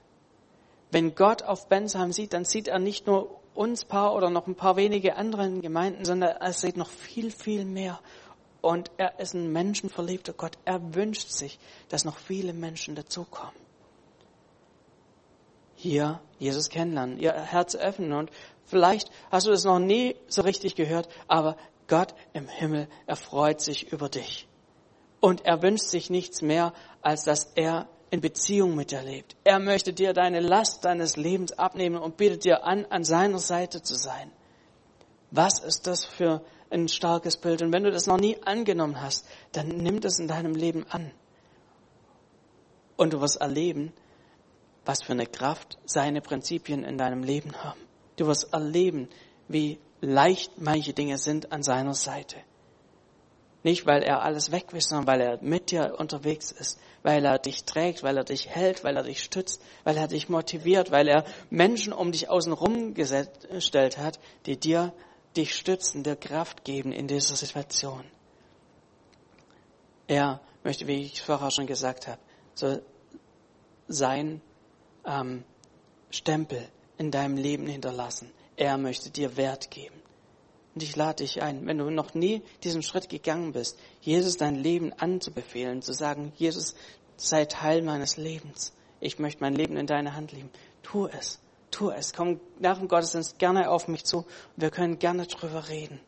Wenn 0.91 1.15
Gott 1.15 1.43
auf 1.43 1.69
Bensheim 1.69 2.13
sieht, 2.13 2.33
dann 2.33 2.45
sieht 2.45 2.69
er 2.69 2.79
nicht 2.79 3.07
nur 3.07 3.41
uns 3.55 3.85
paar 3.85 4.15
oder 4.15 4.31
noch 4.31 4.47
ein 4.47 4.55
paar 4.55 4.77
wenige 4.77 5.17
anderen 5.17 5.61
Gemeinden, 5.61 6.05
sondern 6.05 6.37
er 6.37 6.53
sieht 6.53 6.77
noch 6.77 6.89
viel, 6.89 7.31
viel 7.31 7.65
mehr. 7.65 7.99
Und 8.61 8.91
er 8.97 9.19
ist 9.19 9.35
ein 9.35 9.53
menschenverliebter 9.53 10.33
Gott. 10.33 10.57
Er 10.65 10.95
wünscht 10.95 11.31
sich, 11.31 11.59
dass 11.89 12.05
noch 12.05 12.17
viele 12.17 12.53
Menschen 12.53 12.95
dazukommen. 12.95 13.55
Hier 15.75 16.21
Jesus 16.39 16.71
kennenlernen, 16.71 17.19
ihr 17.19 17.33
Herz 17.33 17.75
öffnen. 17.77 18.13
Und 18.13 18.31
vielleicht 18.69 19.11
hast 19.31 19.47
du 19.47 19.51
das 19.51 19.65
noch 19.65 19.79
nie 19.79 20.17
so 20.29 20.43
richtig 20.43 20.75
gehört, 20.75 21.09
aber 21.27 21.57
Gott 21.89 22.15
im 22.33 22.49
Himmel 22.49 22.89
erfreut 23.07 23.61
sich 23.61 23.93
über 23.93 24.09
dich. 24.09 24.47
Und 25.21 25.45
er 25.45 25.63
wünscht 25.63 25.87
sich 25.87 26.11
nichts 26.11 26.43
mehr, 26.43 26.73
als 27.03 27.25
dass 27.25 27.53
er 27.55 27.89
in 28.11 28.21
Beziehung 28.21 28.75
mit 28.75 28.91
dir 28.91 29.03
lebt. 29.03 29.37
Er 29.45 29.59
möchte 29.59 29.93
dir 29.93 30.13
deine 30.13 30.41
Last 30.41 30.85
deines 30.85 31.17
Lebens 31.17 31.53
abnehmen 31.53 31.97
und 31.97 32.17
bietet 32.17 32.45
dir 32.45 32.65
an, 32.65 32.87
an 32.91 33.05
seiner 33.05 33.39
Seite 33.39 33.83
zu 33.83 33.95
sein. 33.95 34.31
Was 35.31 35.61
ist 35.61 35.87
das 35.87 36.05
für 36.05 36.43
ein 36.71 36.89
starkes 36.89 37.37
Bild? 37.37 37.63
Und 37.63 37.73
wenn 37.73 37.85
du 37.85 37.91
das 37.91 38.07
noch 38.07 38.19
nie 38.19 38.41
angenommen 38.45 39.01
hast, 39.01 39.27
dann 39.53 39.69
nimm 39.69 40.01
das 40.01 40.19
in 40.19 40.29
deinem 40.29 40.55
Leben 40.55 40.87
an. 40.89 41.11
Und 42.97 43.13
du 43.13 43.21
wirst 43.21 43.41
erleben, 43.41 43.93
was 44.85 45.03
für 45.03 45.13
eine 45.13 45.27
Kraft 45.27 45.79
seine 45.85 46.21
Prinzipien 46.23 46.83
in 46.85 46.97
deinem 46.97 47.23
Leben 47.23 47.63
haben. 47.63 47.81
Du 48.19 48.27
wirst 48.27 48.53
erleben, 48.53 49.09
wie 49.47 49.79
leicht 50.01 50.61
manche 50.61 50.93
Dinge 50.93 51.19
sind 51.19 51.53
an 51.53 51.63
seiner 51.63 51.95
Seite. 51.95 52.37
Nicht, 53.63 53.87
weil 53.87 54.03
er 54.03 54.23
alles 54.23 54.51
wegwischt, 54.51 54.89
sondern 54.89 55.07
weil 55.07 55.21
er 55.21 55.39
mit 55.41 55.71
dir 55.71 55.95
unterwegs 55.99 56.51
ist, 56.53 56.81
weil 57.03 57.25
er 57.25 57.39
dich 57.39 57.65
trägt, 57.65 58.03
weil 58.03 58.17
er 58.17 58.25
dich 58.25 58.49
hält, 58.49 58.83
weil 58.83 58.97
er 58.97 59.05
dich 59.05 59.23
stützt, 59.23 59.63
weil 59.85 59.97
er 59.97 60.09
dich 60.09 60.29
motiviert, 60.29 60.91
weil 60.91 61.09
er 61.09 61.25
Menschen 61.51 61.93
um 61.93 62.11
dich 62.11 62.29
außenrum 62.29 62.95
gestellt 62.95 63.99
hat, 63.99 64.19
die 64.47 64.57
dir 64.57 64.93
dich 65.37 65.55
stützen, 65.55 66.03
dir 66.03 66.17
Kraft 66.17 66.65
geben 66.65 66.93
in 66.93 67.07
dieser 67.07 67.37
Situation. 67.37 68.05
Er 70.09 70.41
möchte, 70.65 70.87
wie 70.89 71.03
ich 71.03 71.23
vorher 71.23 71.51
schon 71.51 71.67
gesagt 71.67 72.09
habe, 72.09 72.21
so 72.55 72.81
sein 73.87 74.41
ähm, 75.05 75.45
Stempel 76.11 76.69
in 76.99 77.11
deinem 77.11 77.37
Leben 77.37 77.67
hinterlassen. 77.67 78.31
Er 78.57 78.77
möchte 78.77 79.11
dir 79.11 79.37
Wert 79.37 79.71
geben. 79.71 80.03
Und 80.75 80.83
ich 80.83 80.95
lade 80.97 81.25
dich 81.25 81.43
ein, 81.43 81.67
wenn 81.67 81.79
du 81.79 81.91
noch 81.91 82.15
nie 82.15 82.43
diesen 82.63 82.83
Schritt 82.83 83.09
gegangen 83.09 83.53
bist, 83.53 83.79
Jesus 84.01 84.37
dein 84.37 84.57
Leben 84.57 84.93
anzubefehlen, 84.93 85.83
zu 85.83 85.93
sagen, 85.93 86.33
Jesus, 86.37 86.75
sei 87.17 87.47
Teil 87.47 87.83
meines 87.83 88.17
Lebens. 88.17 88.73
Ich 89.01 89.19
möchte 89.19 89.43
mein 89.43 89.55
Leben 89.55 89.77
in 89.77 89.87
deine 89.87 90.15
Hand 90.15 90.33
legen. 90.33 90.51
Tu 90.83 91.07
es, 91.07 91.41
tu 91.71 91.91
es. 91.91 92.13
Komm 92.13 92.41
nach 92.59 92.79
dem 92.79 92.89
Gottesdienst 92.89 93.39
gerne 93.39 93.71
auf 93.71 93.89
mich 93.89 94.05
zu. 94.05 94.27
Wir 94.57 94.71
können 94.71 94.99
gerne 94.99 95.27
drüber 95.27 95.69
reden. 95.69 96.01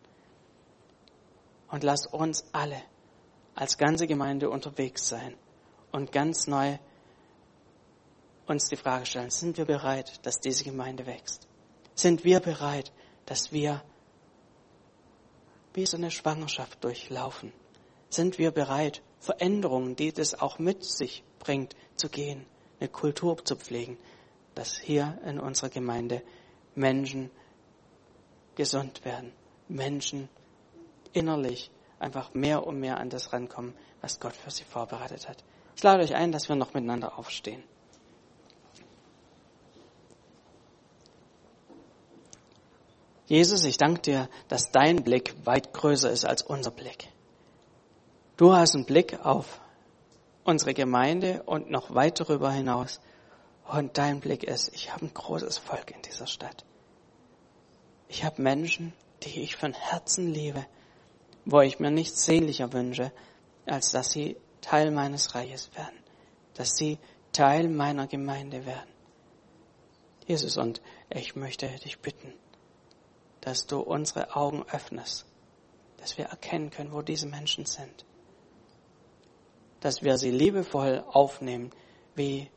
Und 1.69 1.85
lass 1.85 2.07
uns 2.07 2.45
alle 2.53 2.81
als 3.55 3.79
ganze 3.79 4.07
Gemeinde 4.07 4.51
unterwegs 4.51 5.09
sein 5.09 5.35
und 5.93 6.13
ganz 6.13 6.47
neu 6.47 6.79
uns 8.51 8.69
die 8.69 8.77
Frage 8.77 9.07
stellen, 9.07 9.31
sind 9.31 9.57
wir 9.59 9.65
bereit, 9.65 10.25
dass 10.27 10.41
diese 10.41 10.65
Gemeinde 10.65 11.07
wächst? 11.07 11.47
Sind 11.95 12.25
wir 12.25 12.41
bereit, 12.41 12.93
dass 13.25 13.53
wir 13.53 13.83
wie 15.73 15.87
so 15.87 15.97
eine 15.97 16.11
Schwangerschaft 16.11 16.83
durchlaufen? 16.83 17.53
Sind 18.09 18.39
wir 18.39 18.51
bereit, 18.51 19.03
Veränderungen, 19.21 19.95
die 19.95 20.13
das 20.13 20.35
auch 20.35 20.59
mit 20.59 20.85
sich 20.85 21.23
bringt, 21.39 21.77
zu 21.95 22.09
gehen, 22.09 22.45
eine 22.81 22.89
Kultur 22.89 23.45
zu 23.45 23.55
pflegen, 23.55 23.99
dass 24.55 24.79
hier 24.79 25.19
in 25.25 25.39
unserer 25.39 25.71
Gemeinde 25.71 26.23
Menschen 26.75 27.31
gesund 28.57 29.05
werden, 29.05 29.33
Menschen 29.69 30.29
innerlich 31.13 31.71
einfach 32.01 32.35
mehr 32.35 32.67
und 32.67 32.81
mehr 32.81 32.99
an 32.99 33.11
das 33.11 33.33
rankommen, 33.33 33.75
was 34.01 34.19
Gott 34.19 34.35
für 34.35 34.51
sie 34.51 34.65
vorbereitet 34.65 35.29
hat. 35.29 35.45
Ich 35.77 35.83
lade 35.83 36.03
euch 36.03 36.15
ein, 36.15 36.33
dass 36.33 36.49
wir 36.49 36.57
noch 36.57 36.75
miteinander 36.75 37.17
aufstehen. 37.17 37.63
Jesus, 43.31 43.63
ich 43.63 43.77
danke 43.77 44.01
dir, 44.01 44.29
dass 44.49 44.73
dein 44.73 45.05
Blick 45.05 45.37
weit 45.45 45.73
größer 45.73 46.11
ist 46.11 46.25
als 46.25 46.43
unser 46.43 46.73
Blick. 46.73 47.07
Du 48.37 48.53
hast 48.53 48.75
einen 48.75 48.87
Blick 48.87 49.25
auf 49.25 49.61
unsere 50.43 50.75
Gemeinde 50.75 51.45
und 51.47 51.71
noch 51.71 51.95
weit 51.95 52.19
darüber 52.19 52.51
hinaus. 52.51 53.01
Und 53.69 53.99
dein 53.99 54.19
Blick 54.19 54.43
ist, 54.43 54.75
ich 54.75 54.93
habe 54.93 55.07
ein 55.07 55.15
großes 55.15 55.59
Volk 55.59 55.93
in 55.93 56.03
dieser 56.03 56.27
Stadt. 56.27 56.65
Ich 58.09 58.25
habe 58.25 58.43
Menschen, 58.43 58.95
die 59.23 59.43
ich 59.43 59.55
von 59.55 59.75
Herzen 59.75 60.35
liebe, 60.35 60.67
wo 61.45 61.61
ich 61.61 61.79
mir 61.79 61.93
nichts 61.93 62.25
sehnlicher 62.25 62.73
wünsche, 62.73 63.13
als 63.65 63.93
dass 63.93 64.11
sie 64.11 64.39
Teil 64.61 64.91
meines 64.91 65.37
Reiches 65.37 65.71
werden, 65.77 65.97
dass 66.55 66.75
sie 66.75 66.99
Teil 67.31 67.69
meiner 67.69 68.09
Gemeinde 68.09 68.67
werden. 68.67 68.91
Jesus, 70.27 70.57
und 70.57 70.83
ich 71.11 71.37
möchte 71.37 71.69
dich 71.69 72.01
bitten, 72.01 72.35
dass 73.41 73.67
du 73.67 73.81
unsere 73.81 74.37
Augen 74.37 74.65
öffnest, 74.71 75.27
dass 75.99 76.19
wir 76.19 76.27
erkennen 76.27 76.71
können, 76.71 76.93
wo 76.93 77.03
diese 77.03 77.27
Menschen 77.27 77.67
sind, 77.67 78.05
dass 79.81 80.03
wir 80.03 80.19
sie 80.19 80.31
liebevoll 80.31 81.05
aufnehmen, 81.09 81.71
wie 82.15 82.51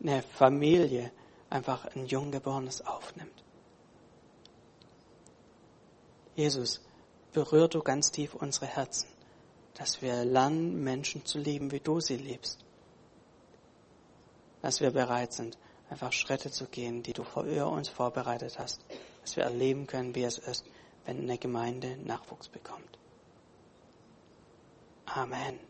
eine 0.00 0.22
Familie 0.22 1.10
einfach 1.50 1.86
ein 1.96 2.06
Junggeborenes 2.06 2.86
aufnimmt. 2.86 3.44
Jesus, 6.36 6.80
berühr 7.32 7.66
du 7.66 7.82
ganz 7.82 8.12
tief 8.12 8.34
unsere 8.34 8.66
Herzen, 8.66 9.08
dass 9.74 10.02
wir 10.02 10.24
lernen, 10.24 10.82
Menschen 10.84 11.24
zu 11.24 11.38
lieben, 11.38 11.72
wie 11.72 11.80
du 11.80 11.98
sie 12.00 12.16
liebst. 12.16 12.64
Dass 14.62 14.80
wir 14.80 14.92
bereit 14.92 15.32
sind, 15.32 15.58
einfach 15.90 16.12
Schritte 16.12 16.50
zu 16.50 16.66
gehen, 16.66 17.02
die 17.02 17.12
du 17.12 17.24
für 17.24 17.66
uns 17.66 17.88
vorbereitet 17.88 18.58
hast 18.58 18.84
dass 19.28 19.36
wir 19.36 19.44
erleben 19.44 19.86
können, 19.86 20.14
wie 20.14 20.22
es 20.22 20.38
ist, 20.38 20.64
wenn 21.04 21.18
eine 21.18 21.36
Gemeinde 21.36 21.98
Nachwuchs 21.98 22.48
bekommt. 22.48 22.98
Amen. 25.04 25.67